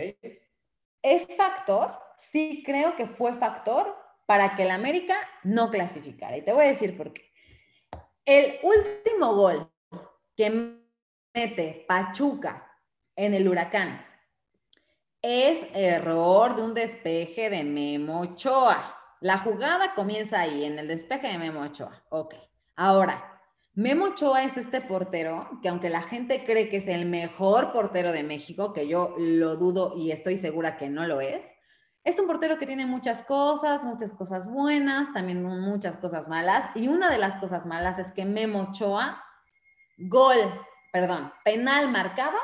[1.02, 3.94] es factor, sí creo que fue factor
[4.26, 6.38] para que el América no clasificara.
[6.38, 7.30] Y te voy a decir por qué.
[8.24, 9.70] El último gol
[10.38, 10.80] que
[11.34, 12.72] mete Pachuca
[13.18, 14.04] en el huracán
[15.28, 18.96] es error de un despeje de Memo Ochoa.
[19.22, 22.04] La jugada comienza ahí, en el despeje de Memo Ochoa.
[22.10, 22.36] Ok.
[22.76, 23.42] Ahora,
[23.74, 28.12] Memo Ochoa es este portero que aunque la gente cree que es el mejor portero
[28.12, 31.44] de México, que yo lo dudo y estoy segura que no lo es,
[32.04, 36.70] es un portero que tiene muchas cosas, muchas cosas buenas, también muchas cosas malas.
[36.76, 39.24] Y una de las cosas malas es que Memo Ochoa,
[39.98, 40.38] gol,
[40.94, 42.38] perdón, penal marcado,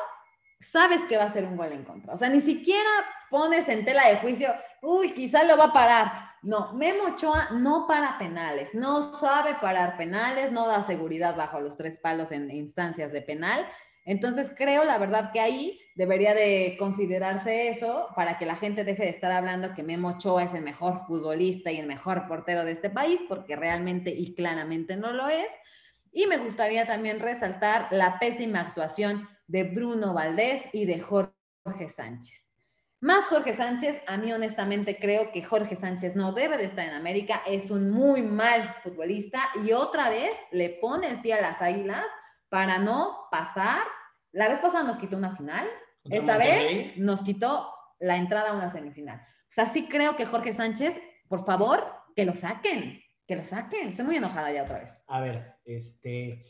[0.62, 2.14] sabes que va a ser un gol en contra.
[2.14, 2.90] O sea, ni siquiera
[3.30, 6.12] pones en tela de juicio, uy, quizá lo va a parar.
[6.44, 11.78] No, Memo Ochoa no para penales, no sabe parar penales, no da seguridad bajo los
[11.78, 13.68] tres palos en instancias de penal.
[14.06, 19.04] Entonces creo, la verdad, que ahí debería de considerarse eso para que la gente deje
[19.04, 22.72] de estar hablando que Memo Ochoa es el mejor futbolista y el mejor portero de
[22.72, 25.52] este país, porque realmente y claramente no lo es.
[26.12, 32.50] Y me gustaría también resaltar la pésima actuación de Bruno Valdés y de Jorge Sánchez.
[33.02, 36.94] Más Jorge Sánchez, a mí honestamente creo que Jorge Sánchez no debe de estar en
[36.94, 41.62] América, es un muy mal futbolista y otra vez le pone el pie a las
[41.62, 42.06] águilas
[42.50, 43.80] para no pasar.
[44.32, 45.68] La vez pasada nos quitó una final,
[46.04, 46.76] esta Monterrey.
[46.90, 49.20] vez nos quitó la entrada a una semifinal.
[49.20, 50.96] O sea, sí creo que Jorge Sánchez,
[51.28, 51.84] por favor,
[52.16, 53.90] que lo saquen, que lo saquen.
[53.90, 54.92] Estoy muy enojada ya otra vez.
[55.08, 56.46] A ver, este.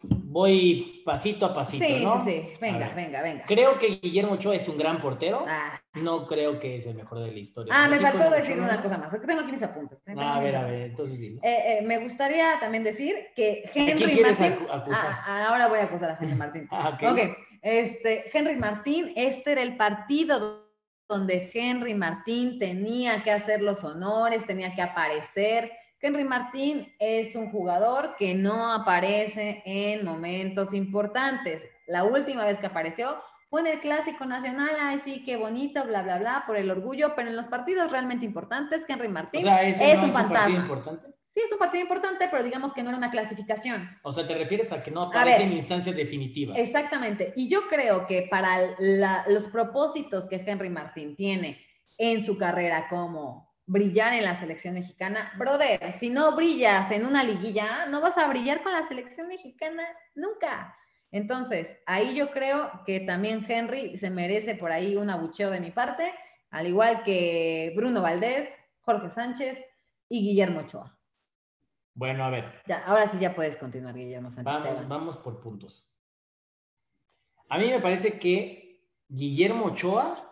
[0.00, 2.24] Voy pasito a pasito, sí, ¿no?
[2.24, 2.52] sí, sí.
[2.56, 3.44] A Venga, venga, venga.
[3.46, 5.44] Creo que Guillermo Ochoa es un gran portero.
[5.48, 7.74] Ah, No creo que es el mejor de la historia.
[7.76, 9.10] Ah, me faltó decir una cosa más.
[9.26, 9.98] Tengo aquí mis apuntes.
[10.04, 11.40] tengo Ah, a ver, a ver, entonces dilo.
[11.42, 14.58] Eh, eh, me gustaría también decir que ¿A Henry quién quieres Martín.
[14.68, 15.06] acu- acusar?
[15.26, 16.68] Ah, ahora voy a acusar a Henry Martín.
[16.70, 17.12] Ah, ok.
[17.12, 17.18] ok,
[17.62, 20.68] este, Henry Martín, este era el partido
[21.08, 25.72] donde Henry Martín tenía que hacer los honores, tenía que aparecer.
[26.00, 31.62] Henry Martín es un jugador que no aparece en momentos importantes.
[31.86, 33.16] La última vez que apareció
[33.50, 37.14] fue en el Clásico Nacional, ay sí, qué bonito, bla, bla, bla, por el orgullo,
[37.16, 40.10] pero en los partidos realmente importantes, Henry O Martín sea, es no un es un
[40.12, 40.58] partido fantasma.
[40.58, 41.06] importante.
[41.26, 43.88] Sí, es un partido importante, pero digamos que no era una clasificación.
[44.02, 45.48] O sea, te refieres a que no aparece ver.
[45.48, 46.58] en instancias definitivas.
[46.58, 47.32] Exactamente.
[47.36, 51.60] Y yo creo que para la- los propósitos que Henry Martín tiene
[51.96, 57.22] en su carrera como brillar en la selección mexicana, brother, si no brillas en una
[57.22, 60.74] liguilla, no vas a brillar con la selección mexicana nunca.
[61.10, 65.70] Entonces, ahí yo creo que también Henry se merece por ahí un abucheo de mi
[65.70, 66.12] parte,
[66.50, 68.48] al igual que Bruno Valdés,
[68.80, 69.58] Jorge Sánchez
[70.08, 70.98] y Guillermo Ochoa.
[71.94, 74.44] Bueno, a ver, Ya, ahora sí ya puedes continuar, Guillermo Sánchez.
[74.44, 75.86] vamos, vamos por puntos.
[77.50, 80.24] A mí me parece que Guillermo Ochoa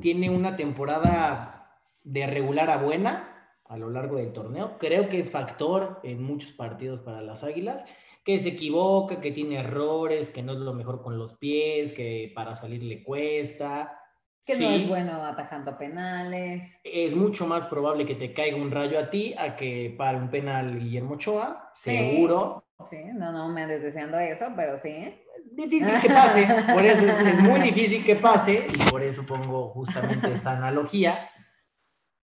[0.00, 1.59] tiene una temporada
[2.04, 3.36] de regular a buena
[3.66, 4.78] a lo largo del torneo.
[4.78, 7.84] Creo que es factor en muchos partidos para las Águilas,
[8.24, 12.32] que se equivoca, que tiene errores, que no es lo mejor con los pies, que
[12.34, 13.96] para salir le cuesta.
[14.44, 16.80] Que no es bueno atajando penales.
[16.82, 20.30] es mucho más probable que te caiga un rayo a ti a que para un
[20.30, 21.90] penal Guillermo Ochoa, Sí.
[21.96, 22.64] seguro.
[22.88, 25.14] Sí, no, no me andes deseando eso, pero sí.
[25.52, 29.68] Difícil que pase, por eso es, es muy difícil que pase y por eso pongo
[29.68, 31.28] justamente esa analogía.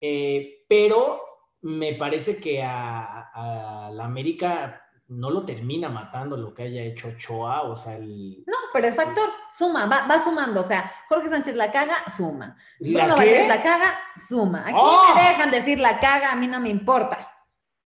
[0.02, 1.22] Eh, pero
[1.62, 7.08] me parece que a, a la América no lo termina matando lo que haya hecho
[7.08, 10.62] Ochoa, o sea, el, No, pero es factor, suma, va, va sumando.
[10.62, 12.56] O sea, Jorge Sánchez la caga, suma.
[12.80, 13.26] ¿La Bruno qué?
[13.32, 14.62] Valdés la caga, suma.
[14.66, 15.14] Aquí ¡Oh!
[15.16, 17.28] me dejan decir la caga, a mí no me importa.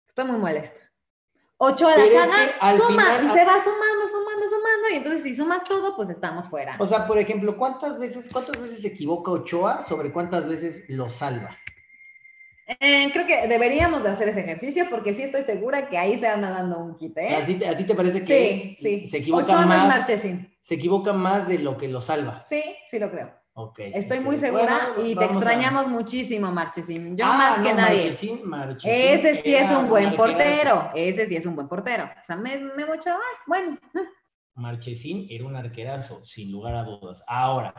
[0.06, 0.80] Estoy muy molesta.
[1.60, 4.88] Ochoa la Pero es caga, que al suma, final- y se va sumando, sumando, sumando,
[4.92, 6.76] y entonces si sumas todo, pues estamos fuera.
[6.78, 11.10] O sea, por ejemplo, ¿cuántas veces, cuántas veces se equivoca Ochoa sobre cuántas veces lo
[11.10, 11.50] salva?
[12.81, 16.26] Eh, creo que deberíamos de hacer ese ejercicio porque sí estoy segura que ahí se
[16.28, 17.37] anda dando un quite, ¿eh?
[17.37, 19.07] ¿Así te- ¿A ti te parece Sí, que sí.
[19.07, 20.07] se equivoca Ochoa más?
[20.61, 22.44] Se equivoca más de lo que lo salva.
[22.46, 23.33] Sí, sí lo creo.
[23.78, 27.16] Estoy muy segura Bueno, y te a- extrañamos muchísimo, Marchesín.
[27.16, 27.96] Yo Ah, más que nadie.
[27.96, 30.90] Marchesín, Marchesín Ese sí es un buen portero.
[30.94, 32.04] Ese sí es un buen portero.
[32.04, 33.78] O sea, me, me mucho, ay, bueno.
[34.54, 37.22] Marchesín era un arquerazo, sin lugar a dudas.
[37.26, 37.74] Ahora,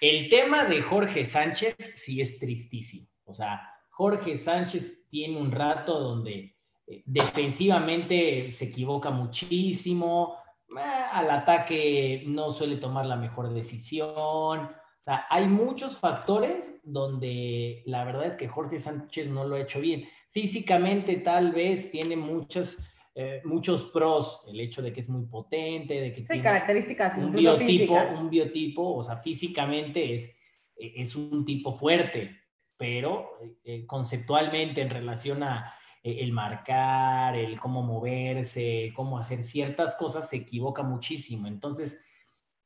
[0.00, 3.06] el tema de Jorge Sánchez sí es tristísimo.
[3.24, 3.60] O sea,
[3.96, 6.54] Jorge Sánchez tiene un rato donde
[6.86, 10.36] eh, defensivamente se equivoca muchísimo,
[10.68, 10.80] eh,
[11.12, 14.10] al ataque no suele tomar la mejor decisión.
[14.10, 19.60] O sea, hay muchos factores donde la verdad es que Jorge Sánchez no lo ha
[19.60, 20.04] hecho bien.
[20.30, 22.76] Físicamente tal vez tiene muchas,
[23.14, 27.16] eh, muchos pros, el hecho de que es muy potente, de que Sí, tiene características
[27.16, 28.20] un biotipo, físicas.
[28.20, 30.36] un biotipo, o sea, físicamente es,
[30.76, 32.45] es un tipo fuerte,
[32.76, 39.94] pero eh, conceptualmente en relación a eh, el marcar, el cómo moverse, cómo hacer ciertas
[39.94, 41.48] cosas, se equivoca muchísimo.
[41.48, 42.04] Entonces,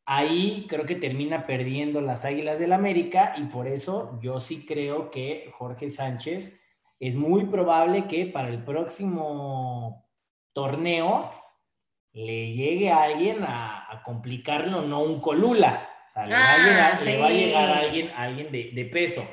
[0.04, 5.10] ahí creo que termina perdiendo las Águilas del América y por eso yo sí creo
[5.10, 6.60] que Jorge Sánchez
[6.98, 10.06] es muy probable que para el próximo
[10.52, 11.30] torneo
[12.12, 15.88] le llegue a alguien a, a complicarlo, no un colula.
[16.06, 18.84] O sea, le, va, a Ah, llegar, le va a llegar alguien, alguien de, de
[18.86, 19.24] peso.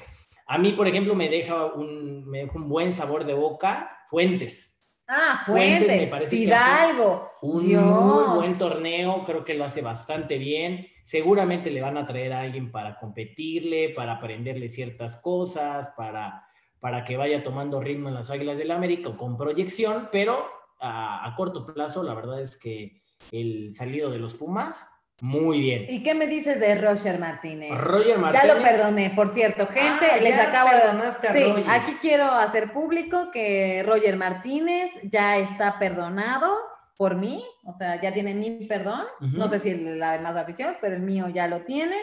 [0.47, 4.81] A mí, por ejemplo, me deja un, me deja un buen sabor de boca Fuentes.
[5.09, 7.01] Ah, Fuentes, Fuentes, me parece que hace.
[7.41, 7.83] Un Dios.
[7.85, 10.87] muy buen torneo, creo que lo hace bastante bien.
[11.03, 16.45] Seguramente le van a traer a alguien para competirle, para aprenderle ciertas cosas, para,
[16.79, 20.45] para que vaya tomando ritmo en las Águilas del América o con proyección, pero
[20.79, 25.85] a, a corto plazo, la verdad es que el salido de los Pumas, muy bien.
[25.89, 27.71] ¿Y qué me dices de Roger Martínez?
[27.77, 28.47] Roger Martínez.
[28.47, 30.79] Ya lo perdoné, por cierto, gente, Ah, les ya acabo de...
[30.79, 31.65] perdonaste a Sí, Roger.
[31.69, 36.55] aquí quiero hacer público que Roger Martínez ya está perdonado
[36.97, 39.37] por mí, o sea, ya tiene mi perdón, Ujú.
[39.37, 41.95] no sé si la demás afición, pero el mío ya lo tiene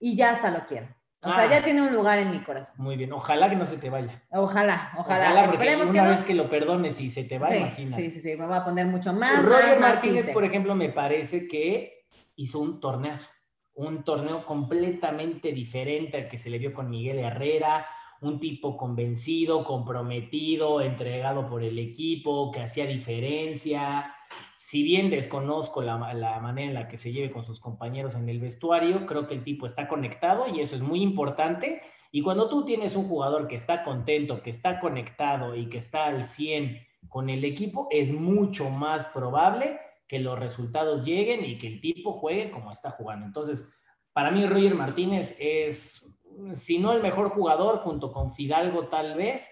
[0.00, 0.86] y ya hasta lo quiero.
[1.24, 1.36] O Ah.
[1.36, 2.74] sea, ya tiene un lugar en mi corazón.
[2.78, 4.22] Muy bien, ojalá que no se te vaya.
[4.30, 5.46] Ojalá, ojalá.
[5.46, 6.26] porque Esperemos una que vez no.
[6.26, 8.02] que lo perdones y se te va, sí, imagínate.
[8.02, 9.42] sí, sí, sí, me voy a poner mucho más.
[9.42, 10.32] Roger más, más Martínez, 15.
[10.32, 11.93] por ejemplo, me parece que
[12.36, 13.28] hizo un torneazo,
[13.74, 17.86] un torneo completamente diferente al que se le vio con Miguel Herrera,
[18.20, 24.14] un tipo convencido, comprometido, entregado por el equipo, que hacía diferencia.
[24.58, 28.28] Si bien desconozco la, la manera en la que se lleve con sus compañeros en
[28.28, 31.82] el vestuario, creo que el tipo está conectado y eso es muy importante.
[32.12, 36.06] Y cuando tú tienes un jugador que está contento, que está conectado y que está
[36.06, 41.66] al 100 con el equipo, es mucho más probable que los resultados lleguen y que
[41.66, 43.26] el tipo juegue como está jugando.
[43.26, 43.72] Entonces,
[44.12, 46.06] para mí Roger Martínez es,
[46.52, 49.48] si no el mejor jugador, junto con Fidalgo tal vez,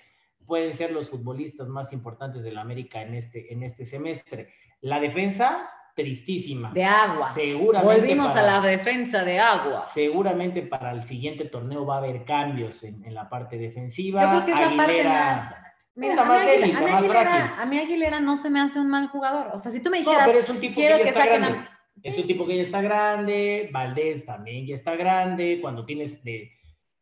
[0.47, 4.53] pueden ser los futbolistas más importantes de la América en este, en este semestre.
[4.81, 6.73] La defensa, tristísima.
[6.73, 7.29] De agua.
[7.29, 9.83] Seguramente Volvimos para- a la defensa de agua.
[9.83, 14.23] Seguramente para el siguiente torneo va a haber cambios en, en la parte defensiva.
[14.23, 15.55] Yo creo que es la parte Aguilera- más.
[15.95, 19.51] Mira, a, más mí Aguilera, a, Aguilera, a no se me hace un mal jugador.
[19.53, 21.19] O sea, si tú me No, dijeras, pero es un tipo quiero que ya que
[21.19, 21.59] saquen grande.
[21.59, 26.25] a- Es un tipo que ya está grande, Valdés también ya está grande, cuando tienes
[26.25, 26.51] de,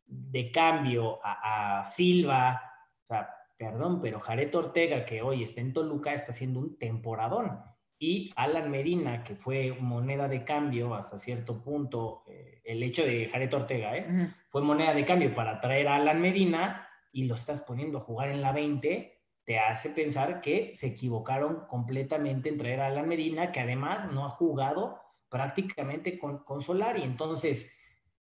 [0.06, 2.60] de cambio a, a Silva,
[3.02, 7.60] o sea, perdón, pero Jared Ortega, que hoy está en Toluca, está haciendo un temporadón.
[8.02, 13.28] Y Alan Medina, que fue moneda de cambio hasta cierto punto, eh, el hecho de
[13.28, 14.06] Jared Ortega, ¿eh?
[14.10, 14.26] Ujú.
[14.48, 18.30] fue moneda de cambio para traer a Alan Medina y lo estás poniendo a jugar
[18.30, 23.52] en la 20, te hace pensar que se equivocaron completamente en traer a Alan Medina,
[23.52, 27.02] que además no ha jugado prácticamente con, con Solari.
[27.02, 27.72] Entonces,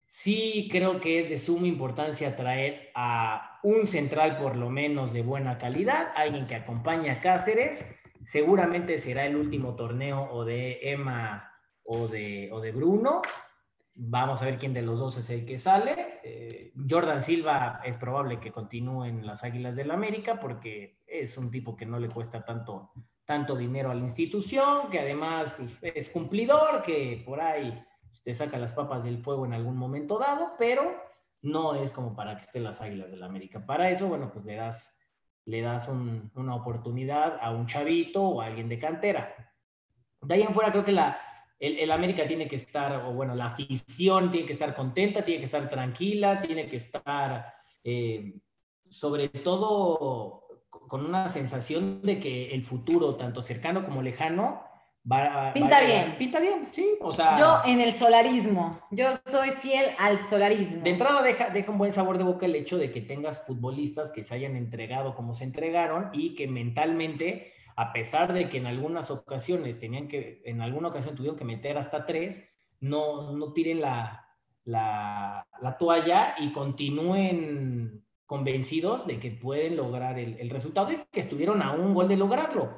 [0.06, 5.22] sí creo que es de suma importancia traer a un central por lo menos de
[5.22, 7.98] buena calidad, alguien que acompañe a Cáceres.
[8.24, 11.52] Seguramente será el último torneo o de Emma
[11.84, 13.22] o de, o de Bruno.
[13.94, 16.20] Vamos a ver quién de los dos es el que sale.
[16.24, 21.50] Eh, Jordan Silva es probable que continúe en las Águilas del América porque es un
[21.50, 22.92] tipo que no le cuesta tanto,
[23.26, 27.84] tanto dinero a la institución, que además pues, es cumplidor, que por ahí
[28.24, 30.96] te saca las papas del fuego en algún momento dado, pero
[31.42, 33.66] no es como para que esté en las Águilas del América.
[33.66, 34.98] Para eso, bueno, pues le das,
[35.44, 39.34] le das un- una oportunidad a un chavito o a alguien de cantera.
[40.22, 41.18] De ahí en fuera creo que la,
[41.66, 45.40] el, el América tiene que estar, o bueno, la afición tiene que estar contenta, tiene
[45.40, 48.34] que estar tranquila, tiene que estar eh,
[48.88, 50.44] sobre todo
[50.88, 54.62] con una sensación de que el futuro, tanto cercano como lejano,
[55.10, 56.18] va, va Pinta a llegar- bien.
[56.18, 56.86] Pinta bien, sí.
[57.00, 60.82] O sea, Yo en el solarismo, yo soy fiel al solarismo.
[60.82, 64.10] de entrada deja, deja un buen sabor de boca el hecho de que tengas futbolistas
[64.10, 68.66] que se hayan entregado como se entregaron y que mentalmente, a pesar de que en
[68.66, 73.80] algunas ocasiones tenían que, en alguna ocasión tuvieron que meter hasta tres, no, no tiren
[73.80, 74.26] la,
[74.64, 81.20] la, la toalla y continúen convencidos de que pueden lograr el, el resultado y que
[81.20, 82.76] estuvieron a un gol de lograrlo.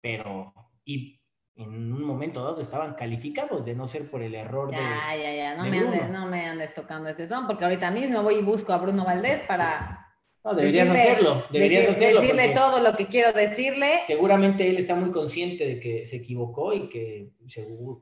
[0.00, 0.52] Pero,
[0.84, 1.20] y
[1.54, 4.76] en un momento dado estaban calificados de no ser por el error de...
[4.76, 8.22] Ya, ya, ya, no me, andes, no me andes tocando ese son, porque ahorita mismo
[8.22, 10.07] voy y busco a Bruno Valdés para
[10.52, 12.20] No, deberías decirle- hacerlo, deberías decir- hacerlo.
[12.20, 14.00] decirle todo lo que quiero decirle.
[14.06, 17.30] Seguramente él está muy consciente de que se equivocó y que,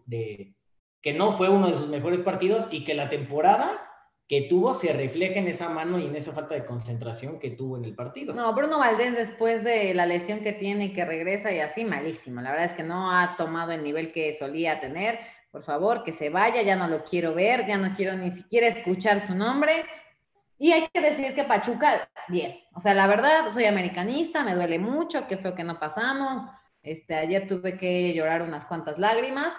[0.06, 0.54] de,
[1.02, 3.82] que no fue uno de sus mejores partidos y que la temporada
[4.28, 7.76] que tuvo se refleja en esa mano y en esa falta de concentración que tuvo
[7.76, 8.34] en el partido.
[8.34, 12.40] No, Bruno Valdés después de la lesión que tiene que regresa y así, malísimo.
[12.40, 15.18] La verdad es que no ha tomado el nivel que solía tener.
[15.52, 18.66] Por favor, que se vaya, ya no lo quiero ver, ya no quiero ni siquiera
[18.66, 19.84] escuchar su nombre.
[20.58, 22.58] Y hay que decir que Pachuca, bien.
[22.74, 26.44] O sea, la verdad, soy americanista, me duele mucho, qué feo que no pasamos.
[26.82, 29.52] Este, ayer tuve que llorar unas cuantas lágrimas,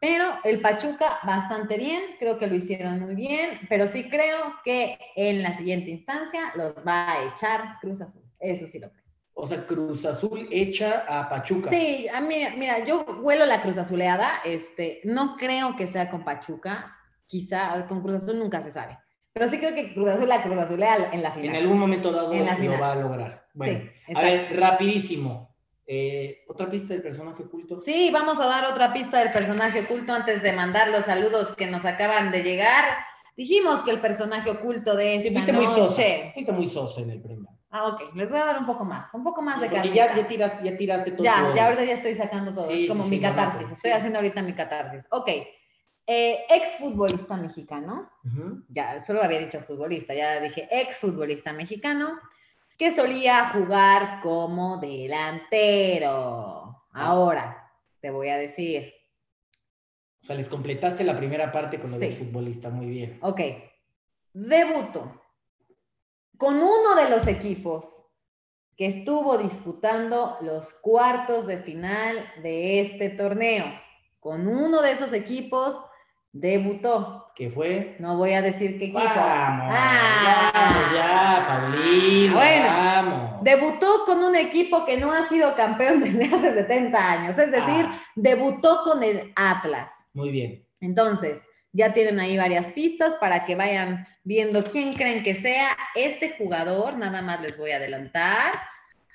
[0.00, 4.98] pero el Pachuca bastante bien, creo que lo hicieron muy bien, pero sí creo que
[5.16, 8.22] en la siguiente instancia los va a echar Cruz Azul.
[8.38, 9.04] Eso sí lo creo.
[9.32, 11.70] O sea, Cruz Azul echa a Pachuca.
[11.70, 16.24] Sí, a mí, mira, yo huelo la Cruz Azuleada, este, no creo que sea con
[16.24, 16.94] Pachuca,
[17.26, 18.98] quizá con Cruz Azul nunca se sabe.
[19.34, 21.48] Pero sí creo que Cruz Azul la Cruz Azulea en la final.
[21.56, 22.80] En algún momento dado En la lo final.
[22.80, 23.46] va a lograr.
[23.52, 25.52] Bueno, Sí, a ver, rapidísimo.
[25.86, 27.76] Eh, ¿Otra pista del personaje oculto?
[27.76, 31.66] Sí, vamos a dar otra pista del personaje oculto antes de mandar los saludos que
[31.66, 32.84] nos acaban de llegar.
[33.36, 35.80] Dijimos que el personaje oculto de Sí, esta fuiste muy sosa.
[36.02, 36.30] noche.
[36.32, 37.48] Fuiste muy sosa en el premio.
[37.70, 38.14] Ah, ok.
[38.14, 39.92] Les voy a dar un poco más, un poco más de carnita.
[39.94, 41.24] ya, ya, tiraste, ya tiraste todo.
[41.24, 42.68] Ya, ya ahorita ya estoy sacando todo.
[42.68, 43.62] Sí, es como sí, mi sí, catarsis.
[43.72, 43.96] Estoy sí.
[43.96, 45.04] haciendo ahorita mi catarsis.
[45.10, 45.28] Ok.
[46.06, 48.10] Eh, ex futbolista mexicano.
[48.68, 50.14] Ya, solo había dicho futbolista.
[50.14, 52.18] Ya dije ex futbolista mexicano.
[52.76, 56.84] Que solía jugar como delantero.
[56.92, 58.92] Ahora, te voy a decir.
[60.22, 62.06] O sea, les completaste la primera parte con lo Sí.
[62.06, 62.70] del futbolista.
[62.70, 63.18] Muy bien.
[63.22, 63.40] Ok.
[64.32, 65.20] Debuto
[66.36, 67.86] con uno de los equipos
[68.76, 73.64] que estuvo disputando los cuartos de final de este torneo.
[74.18, 75.80] Con uno de esos equipos
[76.34, 77.30] debutó.
[77.34, 77.96] ¿Qué fue?
[77.98, 78.98] No voy a decir qué equipo.
[79.02, 80.50] Vamos, Ah.
[80.54, 83.42] vamos ya, Paulina, Bueno, vamos.
[83.42, 87.38] Debutó con un equipo que no ha sido campeón desde hace 70 años.
[87.38, 87.98] Es decir, Ah.
[88.14, 89.90] debutó con el Atlas.
[90.12, 90.64] Muy bien.
[90.80, 91.40] Entonces,
[91.72, 96.96] ya tienen ahí varias pistas para que vayan viendo quién creen que sea este jugador.
[96.96, 98.52] Nada más les voy a adelantar.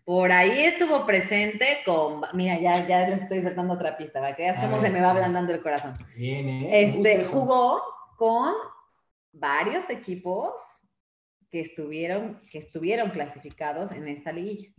[0.09, 2.21] Por ahí estuvo presente con.
[2.33, 5.11] Mira, ya, ya les estoy saltando otra pista, para que veas cómo se me va
[5.11, 5.93] ablandando el corazón.
[6.15, 6.81] Bien, ¿eh?
[6.81, 7.79] Este jugó
[8.17, 8.55] con
[9.31, 10.51] varios equipos
[11.51, 14.69] que estuvieron, que estuvieron clasificados en esta liguilla.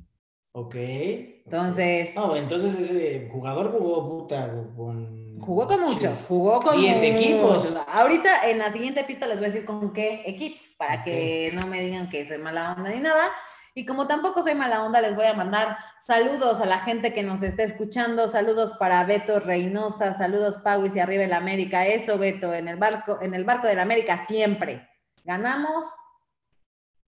[0.50, 0.74] Ok.
[0.74, 5.38] Entonces, No, entonces ese jugador jugó puta con.
[5.38, 7.76] Jugó con muchos, jugó con 10 equipos.
[7.86, 11.68] Ahorita en la siguiente pista les voy a decir con qué equipos, para que no
[11.68, 13.30] me digan que soy mala onda ni nada.
[13.74, 17.22] Y como tampoco soy mala onda, les voy a mandar saludos a la gente que
[17.22, 21.86] nos está escuchando, saludos para Beto Reynosa, saludos Pauis y arriba el América.
[21.86, 24.88] Eso, Beto, en el barco, en el barco del América siempre.
[25.24, 25.84] ¿Ganamos?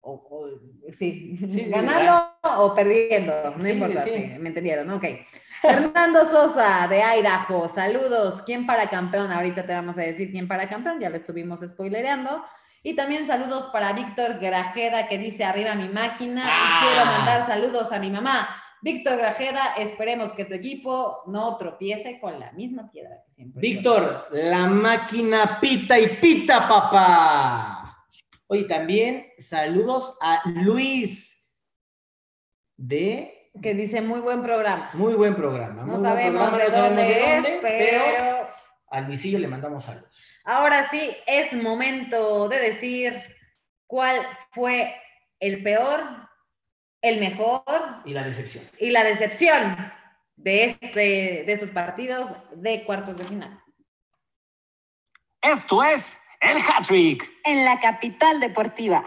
[0.02, 0.50] O, o-
[1.00, 4.06] sí, Sí, sí, ganando o perdiendo, no importa,
[4.40, 5.04] me entendieron, ok.
[5.62, 8.44] Fernando Sosa de Idaho, saludos.
[8.46, 9.32] ¿Quién para campeón?
[9.32, 12.46] Ahorita te vamos a decir quién para campeón, ya lo estuvimos spoilereando.
[12.86, 16.44] Y también saludos para Víctor Grajeda que dice arriba mi máquina.
[16.46, 16.82] Ah.
[16.84, 18.48] Y quiero mandar saludos a mi mamá.
[18.80, 23.60] Víctor Grajeda, esperemos que tu equipo no tropiece con la misma piedra que siempre.
[23.60, 28.06] Víctor, la máquina pita y pita, papá.
[28.46, 31.52] Oye, también saludos a Luis
[32.78, 34.92] de Que dice muy buen programa.
[34.94, 35.82] muy buen programa.
[35.82, 38.48] No muy buen sabemos programa, de no sabemos dónde de es, dónde, pero
[38.92, 40.35] a Luisillo le mandamos saludos.
[40.46, 43.22] Ahora sí es momento de decir
[43.88, 44.96] cuál fue
[45.40, 46.02] el peor,
[47.02, 47.64] el mejor
[48.06, 48.64] Y la decepción.
[48.80, 49.92] y la decepción
[50.38, 53.62] de, este, de estos partidos de cuartos de final.
[55.42, 57.30] Esto es el hat-trick.
[57.44, 59.04] en la capital deportiva.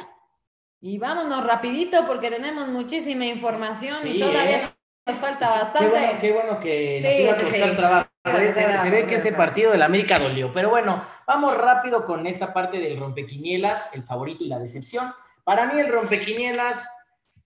[0.81, 4.78] Y vámonos rapidito porque tenemos muchísima información y todavía ¿eh?
[5.09, 5.89] Nos falta Qué bastante.
[5.91, 7.77] bueno, qué bueno que nos Sí, iba a sí, costar sí.
[7.77, 8.09] trabajo.
[8.25, 10.53] A Se, ve que ese partido del América dolió.
[10.53, 15.13] Pero bueno, vamos rápido con esta parte del rompequinielas, el favorito y la decepción.
[15.45, 16.87] Para mí el rompequinielas,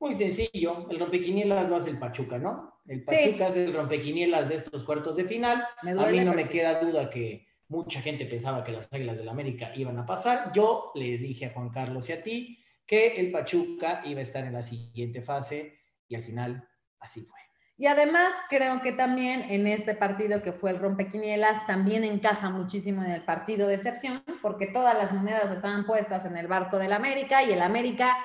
[0.00, 0.88] muy sencillo.
[0.90, 2.80] El rompequinielas lo hace el Pachuca, ¿no?
[2.88, 3.04] El Sí.
[3.06, 5.64] Pachuca es el rompequinielas de estos cuartos de final.
[5.82, 6.48] Me A mí no me sí.
[6.48, 10.50] queda duda que mucha gente pensaba que las Águilas del América iban a pasar.
[10.52, 14.42] Yo les dije a Juan Carlos y a ti que el Pachuca iba a estar
[14.44, 17.38] en la siguiente fase y al final así fue.
[17.78, 23.02] Y además creo que también en este partido que fue el rompequinielas también encaja muchísimo
[23.02, 26.92] en el partido de excepción porque todas las monedas estaban puestas en el barco del
[26.92, 28.16] América y el América,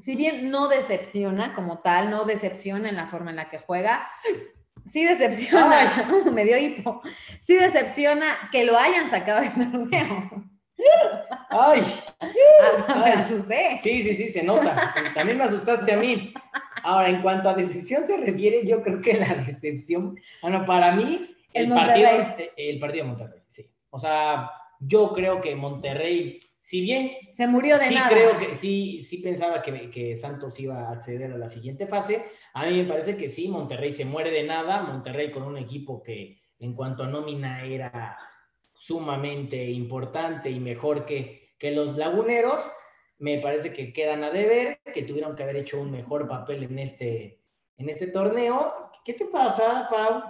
[0.00, 4.08] si bien no decepciona como tal, no decepciona en la forma en la que juega,
[4.90, 7.02] sí decepciona, me dio hipo,
[7.40, 10.52] sí decepciona que lo hayan sacado del torneo.
[11.50, 12.02] ¡Ay!
[12.18, 13.12] Hasta me Ay.
[13.12, 13.80] asusté.
[13.82, 14.94] Sí, sí, sí, se nota.
[15.14, 16.32] También me asustaste a mí.
[16.82, 21.34] Ahora, en cuanto a decepción se refiere, yo creo que la decepción, bueno, para mí,
[21.52, 22.08] el, El partido,
[22.56, 23.66] el partido de Monterrey, sí.
[23.90, 28.08] O sea, yo creo que Monterrey si bien Se murió de sí nada.
[28.08, 32.24] creo que sí, sí pensaba que, que Santos iba a acceder a la siguiente fase.
[32.54, 34.80] A mí me parece que sí, Monterrey se muere de nada.
[34.82, 38.16] Monterrey con un equipo que en cuanto a nómina era
[38.74, 42.70] sumamente importante y mejor que, que los laguneros.
[43.22, 46.76] Me parece que quedan a deber, que tuvieron que haber hecho un mejor papel en
[46.80, 47.38] este,
[47.78, 48.90] en este torneo.
[49.04, 50.24] ¿Qué te pasa, Pau?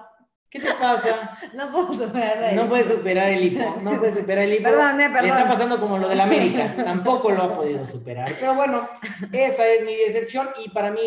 [0.50, 1.32] ¿Qué te pasa?
[1.54, 4.64] No puedo superar No puedes superar el hipo, no puedes superar el hipo.
[4.64, 5.48] Perdón, eh, Le está perdón.
[5.48, 8.30] pasando como lo del América, tampoco lo ha podido superar.
[8.38, 8.86] Pero bueno,
[9.32, 11.00] esa es mi decepción y para mí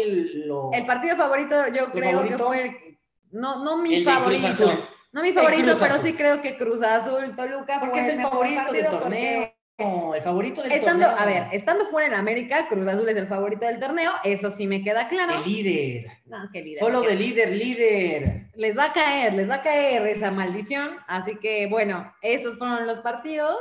[0.47, 0.71] lo...
[0.73, 2.37] El partido favorito yo creo favorito?
[2.37, 4.87] que fue el- no, no mi el favorito.
[5.11, 8.71] No mi favorito, pero sí creo que Cruz Azul Toluca Porque fue es el favorito
[8.71, 9.54] del torneo.
[9.77, 11.21] El favorito del Estando, torneo.
[11.21, 14.67] a ver, estando fuera en América, Cruz Azul es el favorito del torneo, eso sí
[14.67, 15.43] me queda claro.
[15.43, 16.11] El líder.
[16.25, 18.47] No, qué líder, Solo de líder, líder.
[18.55, 20.91] Les va a caer, les va a caer esa maldición.
[21.07, 23.57] Así que, bueno, estos fueron los partidos.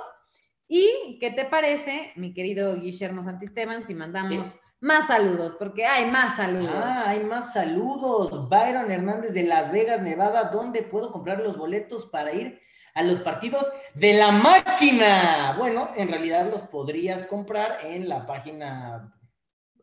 [0.68, 4.52] ¿Y qué te parece, mi querido Guillermo Santisteban, si mandamos Sí.
[4.80, 5.56] más saludos?
[5.58, 6.70] Porque hay más saludos.
[6.76, 8.48] Ah, hay más saludos.
[8.48, 10.44] Byron Hernández de Las Vegas, Nevada.
[10.44, 12.60] ¿Dónde puedo comprar los boletos para ir
[12.94, 15.54] a los partidos de la máquina?
[15.58, 19.14] Bueno, en realidad los podrías comprar en la página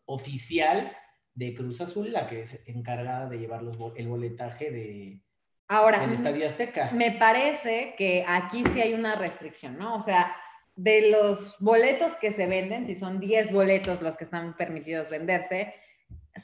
[0.06, 0.96] oficial
[1.34, 5.22] de Cruz Azul, la que es encargada de llevar los el boletaje de,
[5.68, 6.92] Ahora, del Estadio Azteca.
[6.92, 9.96] me parece que aquí sí hay una restricción, ¿no?
[9.96, 10.36] O sea,
[10.76, 15.74] de los boletos que se venden, si son 10 boletos los que están permitidos venderse,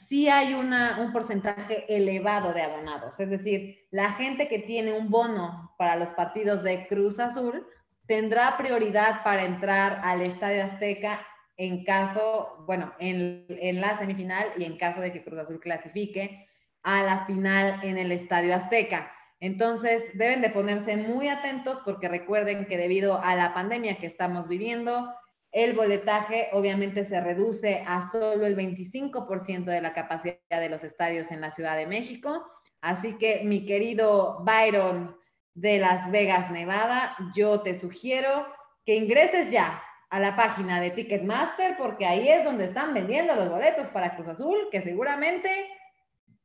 [0.08, 3.18] sí hay un porcentaje elevado de abonados.
[3.20, 7.66] Es decir, la gente que tiene un bono para los partidos de Cruz Azul
[8.06, 11.26] tendrá prioridad para entrar al Estadio Azteca
[11.56, 16.48] en caso, bueno, en, en la semifinal y en caso de que Cruz Azul clasifique
[16.82, 19.12] a la final en el Estadio Azteca.
[19.40, 24.48] Entonces, deben de ponerse muy atentos porque recuerden que debido a la pandemia que estamos
[24.48, 25.12] viviendo,
[25.52, 31.30] el boletaje obviamente se reduce a solo el 25% de la capacidad de los estadios
[31.30, 32.44] en la Ciudad de México.
[32.80, 35.16] Así que, mi querido Byron
[35.54, 38.46] de Las Vegas, Nevada, yo te sugiero
[38.84, 43.50] que ingreses ya a la página de Ticketmaster porque ahí es donde están vendiendo los
[43.50, 45.50] boletos para Cruz Azul, que seguramente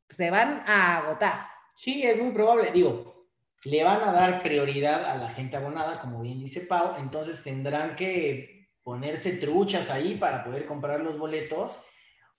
[0.09, 1.47] se van a agotar.
[1.75, 2.71] Sí, es muy probable.
[2.71, 3.27] Digo,
[3.65, 7.95] le van a dar prioridad a la gente abonada, como bien dice Pau, entonces tendrán
[7.95, 8.52] que
[8.83, 11.83] ponerse truchas ahí para poder comprar los boletos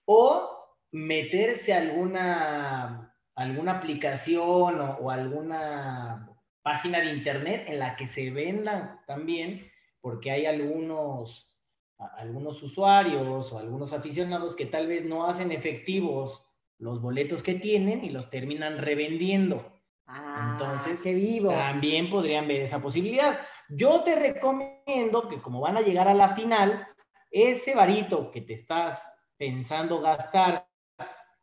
[0.04, 0.50] o
[0.92, 6.30] meterse a alguna, alguna aplicación o, o alguna
[6.62, 9.70] página de internet en la que se vendan también,
[10.00, 11.54] porque hay algunos,
[11.98, 16.44] algunos usuarios o algunos aficionados que tal vez no hacen efectivos
[16.78, 19.72] los boletos que tienen y los terminan revendiendo.
[20.06, 21.54] Ah, Entonces, qué vivos.
[21.54, 23.38] También podrían ver esa posibilidad.
[23.68, 26.86] Yo te recomiendo que como van a llegar a la final,
[27.30, 30.68] ese varito que te estás pensando gastar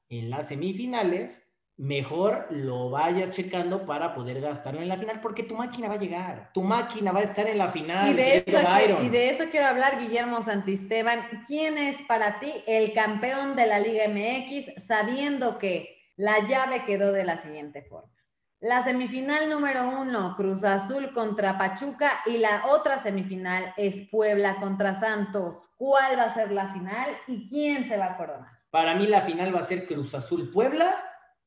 [0.09, 1.47] en las semifinales,
[1.78, 5.99] mejor lo vayas checando para poder gastarlo en la final, porque tu máquina va a
[5.99, 8.09] llegar, tu máquina va a estar en la final.
[8.11, 8.57] Y de, eso,
[8.99, 11.43] que- y de eso quiero hablar, Guillermo Santisteban.
[11.47, 17.11] ¿Quién es para ti el campeón de la Liga MX, sabiendo que la llave quedó
[17.13, 18.11] de la siguiente forma?
[18.62, 24.99] La semifinal número uno, Cruz Azul contra Pachuca, y la otra semifinal es Puebla contra
[24.99, 25.72] Santos.
[25.78, 28.51] ¿Cuál va a ser la final y quién se va a coronar?
[28.70, 30.95] Para mí la final va a ser Cruz Azul Puebla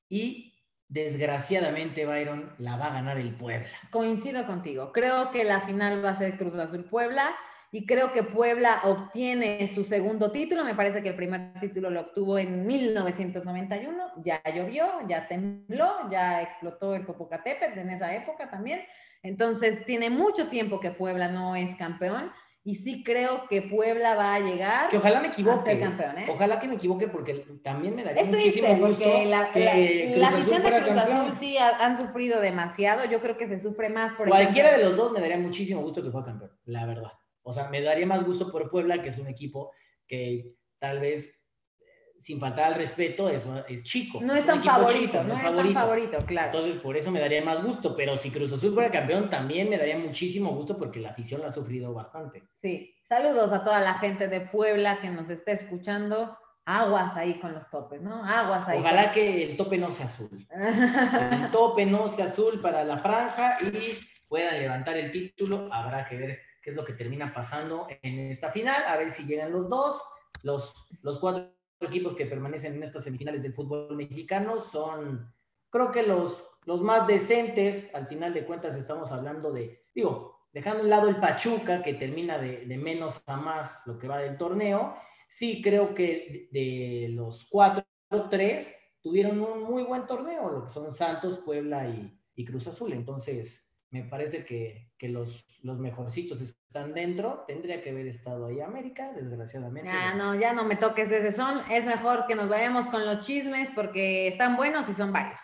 [0.08, 3.68] y desgraciadamente Byron la va a ganar el Puebla.
[3.92, 4.90] Coincido contigo.
[4.90, 7.32] Creo que la final va a ser Cruz Azul Puebla
[7.76, 10.62] y creo que Puebla obtiene su segundo título.
[10.64, 14.04] Me parece que el primer título lo obtuvo en 1991.
[14.24, 18.80] Ya llovió, ya tembló, ya explotó el Popocatépetl en esa época también.
[19.22, 22.30] Entonces tiene mucho tiempo que Puebla no es campeón
[22.62, 25.70] y sí creo que Puebla va a llegar Que ojalá me a equivoque.
[25.72, 26.18] ser campeón.
[26.18, 26.26] ¿eh?
[26.30, 29.64] Ojalá que me equivoque porque también me daría Es muchísimo triste gusto porque la, que
[29.64, 31.18] la- Cruz la Azul afición de Cruz campeón.
[31.26, 33.04] Azul sí ha- han sufrido demasiado.
[33.06, 36.02] Yo creo que se sufre más por Cualquiera de los dos me daría muchísimo gusto
[36.02, 37.12] que fuera campeón, la verdad.
[37.44, 39.72] O sea, me daría más gusto por Puebla, que es un equipo
[40.06, 41.44] que tal vez,
[41.78, 41.84] eh,
[42.18, 44.20] sin faltar al respeto, es, es chico.
[44.22, 46.46] No es tan favorito, chico, no es tan favorito, claro.
[46.46, 47.94] Entonces, por eso me daría más gusto.
[47.96, 51.48] Pero si Cruz Azul fuera campeón, también me daría muchísimo gusto porque la afición la
[51.48, 52.42] ha sufrido bastante.
[52.60, 52.90] Sí.
[53.08, 56.36] Saludos a toda la gente de Puebla que nos esté escuchando.
[56.66, 58.24] Aguas ahí con los topes, ¿no?
[58.24, 58.78] Aguas ahí.
[58.78, 60.48] Ojalá con- que el tope no sea azul.
[61.30, 65.68] el tope no sea azul para la franja y puedan levantar el título.
[65.70, 69.26] Habrá que ver qué es lo que termina pasando en esta final, a ver si
[69.26, 70.00] llegan los dos.
[70.42, 75.30] Los, los cuatro equipos que permanecen en estas semifinales del fútbol mexicano son,
[75.68, 77.94] creo que los, los más decentes.
[77.94, 81.94] Al final de cuentas estamos hablando de, digo, dejando a un lado el Pachuca, que
[81.94, 84.96] termina de, de menos a más lo que va del torneo,
[85.28, 87.84] sí creo que de, los cuatro,
[88.30, 92.94] tres tuvieron un muy buen torneo, lo que son Santos, Puebla y, y Cruz Azul.
[92.94, 97.44] Entonces, me parece que, que los, los mejorcitos están dentro.
[97.46, 99.88] Tendría que haber estado ahí América, desgraciadamente.
[99.88, 101.62] Ah, no, ya no me toques ese son.
[101.70, 105.40] Es mejor que nos vayamos con los chismes porque están buenos y son varios.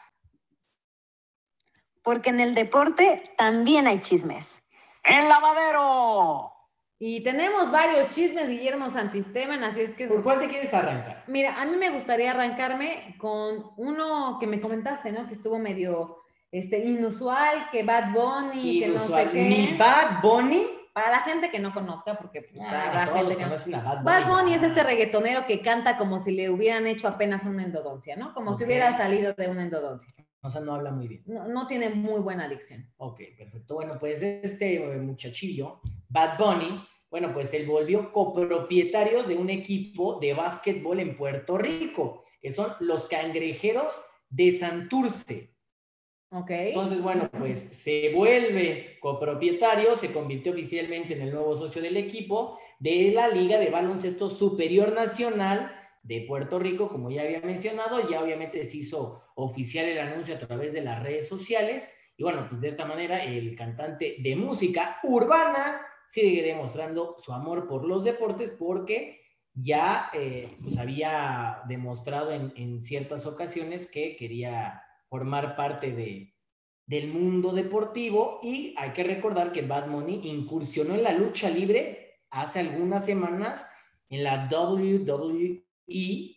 [2.02, 4.60] Porque en el deporte también hay chismes.
[5.04, 6.52] ¡El lavadero!
[6.98, 10.08] Y tenemos varios chismes, Guillermo Santisteban, así es que...
[10.08, 11.22] ¿Por cuál te quieres arrancar?
[11.28, 15.28] Mira, a mí me gustaría arrancarme con uno que me comentaste, ¿no?
[15.28, 16.19] Que estuvo medio
[16.52, 19.48] este, inusual, que Bad Bunny, que no sé qué.
[19.48, 20.66] Ni Bad Bunny.
[20.92, 23.50] Para la gente que no conozca, porque pues, Ah, habrá gente que no.
[23.50, 24.04] Bad Bunny.
[24.04, 28.16] Bad Bunny es este reggaetonero que canta como si le hubieran hecho apenas una endodoncia,
[28.16, 28.34] ¿no?
[28.34, 30.12] Como si hubiera salido de una endodoncia.
[30.42, 31.22] O sea, no habla muy bien.
[31.26, 32.90] No, no tiene muy buena adicción.
[32.96, 33.74] Ok, perfecto.
[33.74, 40.18] Bueno, pues este eh, muchachillo, Bad Bunny, bueno, pues él volvió copropietario de un equipo
[40.18, 45.54] de básquetbol en Puerto Rico, que son los cangrejeros de Santurce.
[46.68, 52.58] Entonces, bueno, pues se vuelve copropietario, se convirtió oficialmente en el nuevo socio del equipo
[52.78, 55.72] de la Liga de Baloncesto Superior Nacional
[56.04, 60.38] de Puerto Rico, como ya había mencionado, ya obviamente se hizo oficial el anuncio a
[60.38, 61.92] través de las redes sociales.
[62.16, 67.66] Y bueno, pues de esta manera el cantante de música urbana sigue demostrando su amor
[67.66, 69.20] por los deportes porque
[69.52, 76.32] ya eh, pues había demostrado en, en ciertas ocasiones que quería formar parte de,
[76.86, 82.22] del mundo deportivo y hay que recordar que Bad Bunny incursionó en la lucha libre
[82.30, 83.70] hace algunas semanas
[84.08, 86.36] en la WWE,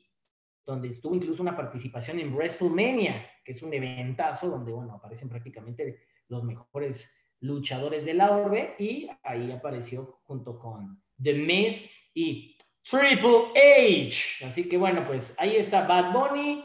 [0.65, 6.01] donde estuvo incluso una participación en WrestleMania, que es un eventazo donde, bueno, aparecen prácticamente
[6.27, 13.51] los mejores luchadores de la orbe y ahí apareció junto con The Miz y Triple
[13.55, 14.45] H.
[14.45, 16.63] Así que bueno, pues ahí está Bad Bunny,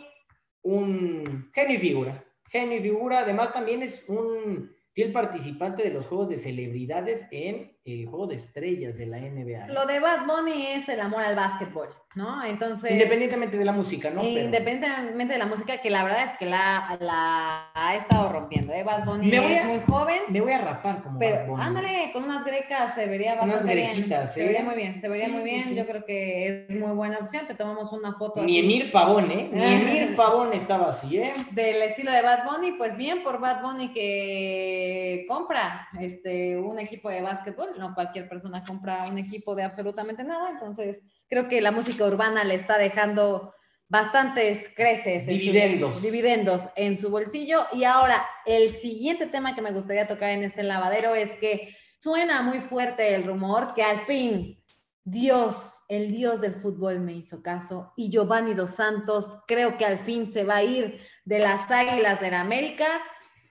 [0.68, 2.24] un genio y figura.
[2.50, 7.77] Genio y figura, además también es un fiel participante de los juegos de celebridades en
[7.88, 9.68] el juego de estrellas de la NBA.
[9.68, 12.44] Lo de Bad Bunny es el amor al básquetbol, ¿no?
[12.44, 12.90] Entonces...
[12.92, 14.20] Independientemente de la música, ¿no?
[14.22, 18.72] Pero- Independientemente de la música, que la verdad es que la, la ha estado rompiendo,
[18.72, 18.82] ¿eh?
[18.82, 21.62] Bad Bunny Me voy es a- muy joven, Me voy a rapar como Bad Bunny.
[21.62, 23.90] ándale, con unas grecas se vería Unas bastante bien.
[23.92, 24.46] grequitas, Se ¿eh?
[24.46, 25.62] vería muy bien, se vería Sí, muy bien.
[25.62, 25.74] sí.
[25.74, 27.46] Yo creo que es muy buena opción.
[27.46, 29.48] Te tomamos una foto Ni Emir Pavón, ¿eh?
[29.52, 29.62] Ni
[30.02, 31.32] Emir Pavón estaba así, ¿eh?
[31.52, 37.08] del estilo de Bad Bunny, pues bien por Bad Bunny que compra este un equipo
[37.10, 41.70] de básquetbol, no cualquier persona compra un equipo de absolutamente nada, entonces creo que la
[41.70, 43.54] música urbana le está dejando
[43.88, 46.02] bastantes creces, en su- Dividendos.
[46.02, 47.66] dividendos en su bolsillo.
[47.72, 52.42] Y ahora, el siguiente tema que me gustaría tocar en este lavadero es que suena
[52.42, 54.62] muy fuerte el rumor que al fin
[55.04, 55.56] Dios,
[55.88, 60.30] el Dios del fútbol me hizo caso y Giovanni Dos Santos creo que al fin
[60.30, 63.00] se va a ir de las Águilas de la América.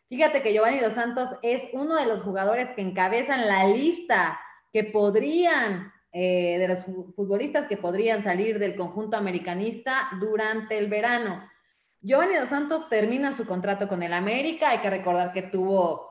[0.10, 4.40] Fíjate que Giovanni Dos Santos es uno de los jugadores que encabezan la lista
[4.72, 10.88] que podrían, eh, de los fu- futbolistas que podrían salir del conjunto americanista durante el
[10.88, 11.48] verano.
[12.02, 14.70] Giovanni Dos Santos termina su contrato con el América.
[14.70, 16.08] Hay que recordar que tuvo,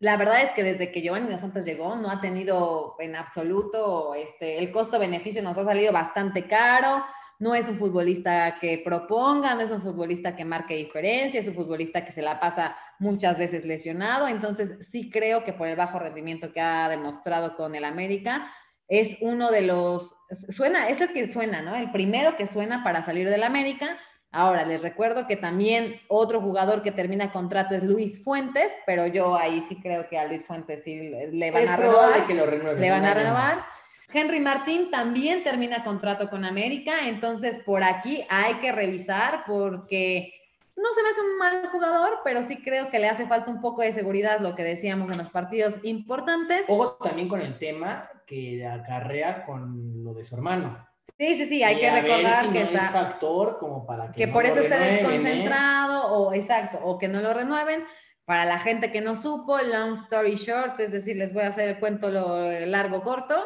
[0.00, 4.14] la verdad es que desde que Giovanni Dos Santos llegó no ha tenido en absoluto,
[4.14, 7.04] este, el costo-beneficio nos ha salido bastante caro.
[7.40, 11.54] No es un futbolista que proponga, no es un futbolista que marque diferencia, es un
[11.54, 14.28] futbolista que se la pasa muchas veces lesionado.
[14.28, 18.52] Entonces sí creo que por el bajo rendimiento que ha demostrado con el América,
[18.88, 20.14] es uno de los,
[20.48, 21.74] suena, es el que suena, ¿no?
[21.74, 23.96] El primero que suena para salir del América.
[24.32, 29.34] Ahora, les recuerdo que también otro jugador que termina contrato es Luis Fuentes, pero yo
[29.34, 32.26] ahí sí creo que a Luis Fuentes sí le van es a renovar.
[32.26, 32.80] que lo renueven.
[32.80, 33.56] Le van a renovar.
[33.56, 33.64] más.
[34.12, 40.34] Henry Martín también termina contrato con América, entonces por aquí hay que revisar porque
[40.76, 43.60] no se me hace un mal jugador, pero sí creo que le hace falta un
[43.60, 46.64] poco de seguridad, lo que decíamos en los partidos importantes.
[46.68, 50.86] Ojo también con el tema que acarrea con lo de su hermano.
[51.18, 52.86] Sí, sí, sí, hay Y que recordar si que no está...
[52.86, 54.96] es factor como para que, que no por eso esté ¿eh?
[54.96, 57.84] desconcentrado o exacto, o que no lo renueven.
[58.24, 61.68] Para la gente que no supo, long story short, es decir, les voy a hacer
[61.68, 63.44] el cuento lo largo corto.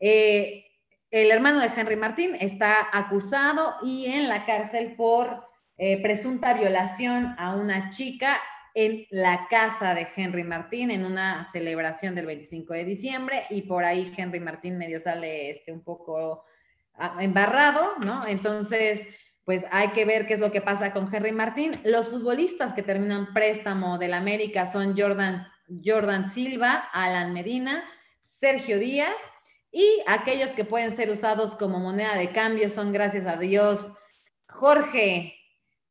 [0.00, 0.64] Eh,
[1.10, 5.46] el hermano de Henry Martín está acusado y en la cárcel por
[5.78, 8.40] eh, presunta violación a una chica
[8.74, 13.84] en la casa de Henry Martín en una celebración del 25 de diciembre y por
[13.84, 16.44] ahí Henry Martín medio sale este, un poco
[16.94, 18.26] ah, embarrado, ¿no?
[18.26, 19.00] Entonces,
[19.44, 21.72] pues hay que ver qué es lo que pasa con Henry Martín.
[21.84, 25.46] Los futbolistas que terminan préstamo del América son Jordan
[25.84, 27.84] Jordan Silva, Alan Medina,
[28.20, 29.16] Sergio Díaz
[29.76, 33.86] y aquellos que pueden ser usados como moneda de cambio son, gracias a Dios,
[34.48, 35.34] Jorge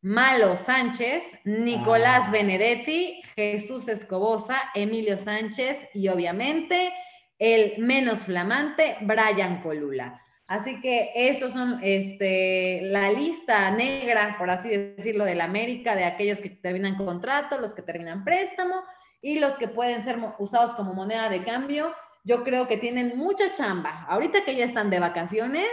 [0.02, 2.32] Malo Sánchez, Nicolás Ah.
[2.32, 6.92] Benedetti, Jesús Escobosa, Emilio Sánchez y obviamente
[7.38, 10.20] el menos flamante, Brian Colula.
[10.48, 16.40] Así que estos son este, la lista negra, por así decirlo, del América, de aquellos
[16.40, 18.82] que terminan contrato, los que terminan préstamo
[19.22, 21.94] y los que pueden ser usados como moneda de cambio.
[22.26, 24.04] Yo creo que tienen mucha chamba.
[24.10, 25.68] Ahorita que ya están de vacaciones,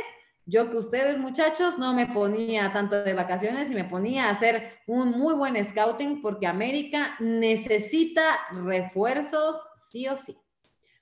[0.44, 4.74] yo que ustedes muchachos no me ponía tanto de vacaciones y me ponía a hacer
[4.86, 8.22] un muy buen scouting porque América necesita
[8.53, 9.57] refuerzos
[9.90, 10.36] sí o sí.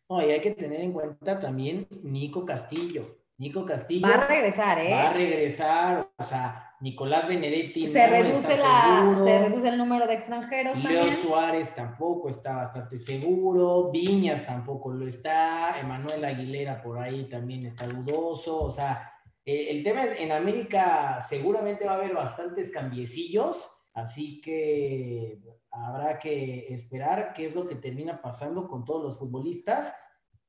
[0.09, 3.19] No, y hay que tener en cuenta también Nico Castillo.
[3.41, 4.91] Nico Castillo Va a regresar, ¿eh?
[4.93, 9.78] va a regresar, o sea, Nicolás Benedetti se, no reduce está la, se reduce el
[9.78, 11.16] número de extranjeros Leo también.
[11.16, 17.86] Suárez tampoco está bastante seguro, Viñas tampoco lo está, Emanuel Aguilera por ahí también está
[17.86, 19.11] dudoso, o sea,
[19.47, 26.18] eh, el tema es, en América seguramente va a haber bastantes cambiecillos, así que habrá
[26.18, 29.95] que esperar qué es lo que termina pasando con todos los futbolistas,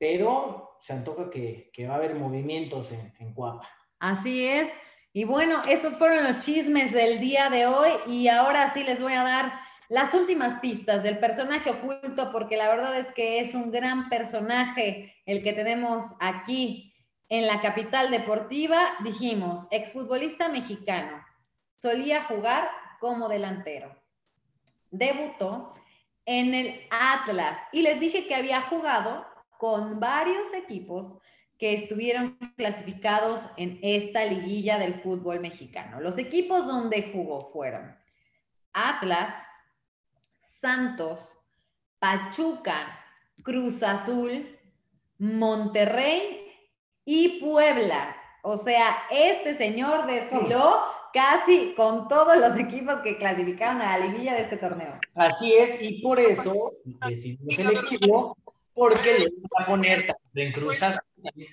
[0.02, 3.70] pero se antoja que, que va a haber movimientos en, en Cuapa.
[4.00, 4.68] Así es.
[5.14, 9.14] Y bueno, estos fueron los chismes del día de hoy y ahora sí les voy
[9.14, 9.54] a dar
[9.90, 15.14] las últimas pistas del personaje oculto porque la verdad es que es un gran personaje
[15.28, 16.96] el que tenemos aquí
[17.30, 18.96] en la capital deportiva.
[19.04, 21.24] Dijimos, exfutbolista mexicano,
[21.80, 23.96] solía jugar como delantero.
[24.90, 25.76] Debutó
[26.26, 29.30] en el Atlas y les dije que había jugado
[29.62, 31.20] con varios equipos
[31.60, 36.02] que estuvieron clasificados en esta liguilla del fútbol mexicano.
[36.02, 37.96] Los equipos donde jugó fueron
[38.74, 39.36] Atlas,
[40.60, 41.20] Santos,
[42.00, 43.06] Pachuca,
[43.44, 44.58] Cruz Azul,
[45.20, 46.44] Monterrey
[47.06, 48.16] y Puebla.
[48.42, 50.82] O sea, este señor desfiló
[51.14, 55.00] casi con todos los equipos que clasificaron a la liguilla de este torneo.
[55.14, 56.72] Así es, y por eso
[57.08, 58.38] decidimos elegirlo,
[58.74, 61.04] porque lo iba a poner tanto en Cruz Azul,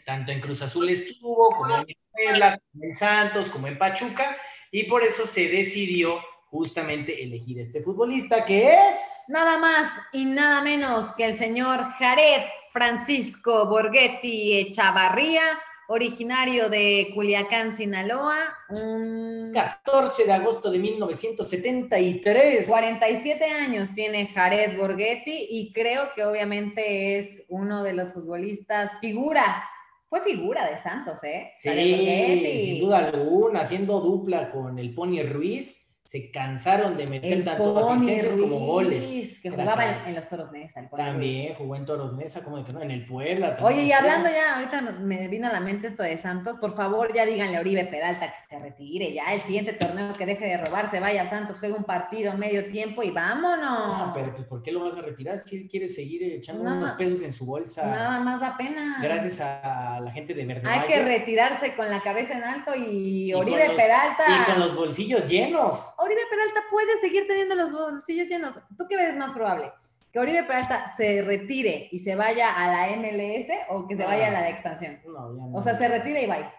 [0.04, 4.36] tanto en Cruz Azul estuvo, como en Puebla, como en Santos, como en Pachuca,
[4.70, 9.24] y por eso se decidió justamente elegir este futbolista que es...
[9.28, 12.42] Nada más y nada menos que el señor Jared
[12.72, 15.42] Francisco Borghetti Echavarría,
[15.88, 18.36] originario de Culiacán, Sinaloa,
[18.68, 22.68] un 14 de agosto de 1973.
[22.68, 29.64] 47 años tiene Jared Borghetti y creo que obviamente es uno de los futbolistas figura.
[30.10, 31.52] Fue figura de Santos, ¿eh?
[31.58, 37.30] Sí, Jared sin duda alguna, haciendo dupla con el Pony Ruiz, se cansaron de meter
[37.34, 39.06] El tanto Pony asistencias como goles.
[39.42, 40.80] Que jugaba en, los Toros Nesa.
[40.80, 41.06] el Pony Ruiz.
[41.12, 43.58] También jugó en Toros Mesa, como de que no, en el Puebla.
[43.60, 47.12] Oye, y hablando ya, ahorita me vino a la mente esto de Santos, por favor
[47.12, 50.56] ya díganle a Oribe Peralta que se retire, ya el siguiente torneo que deje de
[50.56, 54.06] robar, se vaya a Santos, juegue un partido medio tiempo y vámonos.
[54.06, 56.74] No, pero pues, ¿por qué lo vas a retirar si él quiere seguir echando No.
[56.78, 57.84] unos pesos en su bolsa?
[57.84, 58.96] Nada más da pena.
[59.02, 62.72] Gracias a la gente de Verde Hay Valle que retirarse con la cabeza en alto
[62.74, 64.24] y, Oribe los- Peralta.
[64.26, 65.90] y con los bolsillos llenos.
[65.98, 68.54] Oribe Peralta puede seguir teniendo los bolsillos llenos.
[68.76, 69.72] ¿Tú qué ves más probable?
[70.12, 74.28] ¿Que Oribe Peralta se retire y se vaya a la MLS o que se vaya
[74.28, 75.00] a la de expansión?
[75.06, 75.58] No, ya no.
[75.58, 76.54] O sea, se retira y va.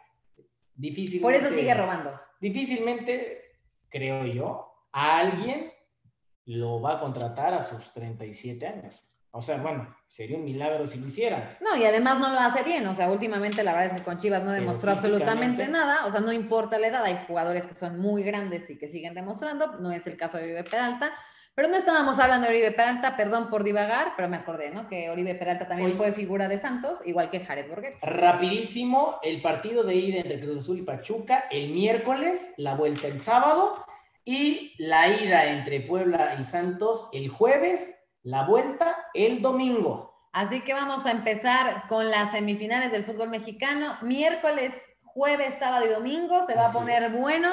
[0.75, 1.21] Difícilmente.
[1.21, 2.19] Por eso sigue robando.
[2.39, 3.57] Difícilmente,
[3.89, 5.71] creo yo, alguien
[6.45, 9.08] lo va a contratar a sus 37 años.
[9.31, 11.57] O sea, bueno, sería un milagro si lo hicieran.
[11.61, 12.87] No, y además no lo hace bien.
[12.87, 16.05] O sea, últimamente la verdad es que con Chivas no demostró absolutamente nada.
[16.07, 17.03] O sea, no importa la edad.
[17.03, 19.77] Hay jugadores que son muy grandes y que siguen demostrando.
[19.79, 21.13] No es el caso de Oribe Peralta.
[21.59, 24.87] Pero no estábamos hablando de Oribe Peralta, perdón por divagar, pero me acordé, ¿no?
[24.87, 25.97] Que Oribe Peralta también Oye.
[25.97, 27.97] fue figura de Santos, igual que Jared Borghetti.
[28.01, 33.19] Rapidísimo, el partido de ida entre Cruz Azul y Pachuca el miércoles, la vuelta el
[33.19, 33.83] sábado
[34.23, 40.09] y la ida entre Puebla y Santos el jueves, la vuelta el domingo.
[40.31, 43.97] Así que vamos a empezar con las semifinales del fútbol mexicano.
[44.01, 46.45] Miércoles, jueves, sábado y domingo.
[46.47, 47.13] Se va Así a poner es.
[47.13, 47.49] bueno.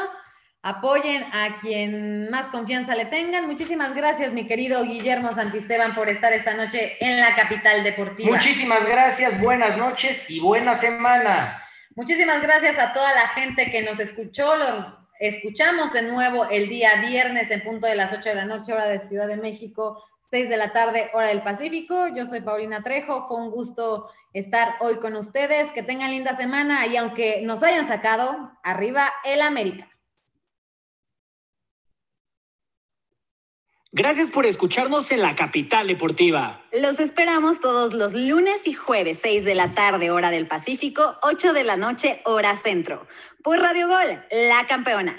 [0.62, 3.46] Apoyen a quien más confianza le tengan.
[3.46, 8.32] Muchísimas gracias, mi querido Guillermo Santisteban, por estar esta noche en la capital deportiva.
[8.32, 11.62] Muchísimas gracias, buenas noches y buena semana.
[11.94, 14.56] Muchísimas gracias a toda la gente que nos escuchó.
[14.56, 14.86] Los
[15.20, 18.86] escuchamos de nuevo el día viernes en punto de las 8 de la noche, hora
[18.86, 22.08] de Ciudad de México, 6 de la tarde, hora del Pacífico.
[22.08, 23.26] Yo soy Paulina Trejo.
[23.26, 25.70] Fue un gusto estar hoy con ustedes.
[25.72, 29.88] Que tengan linda semana y aunque nos hayan sacado, arriba el América.
[33.98, 36.60] Gracias por escucharnos en la capital deportiva.
[36.70, 41.54] Los esperamos todos los lunes y jueves, 6 de la tarde, hora del Pacífico, 8
[41.54, 43.06] de la noche, hora centro.
[43.42, 45.16] Por Radio Gol, la campeona.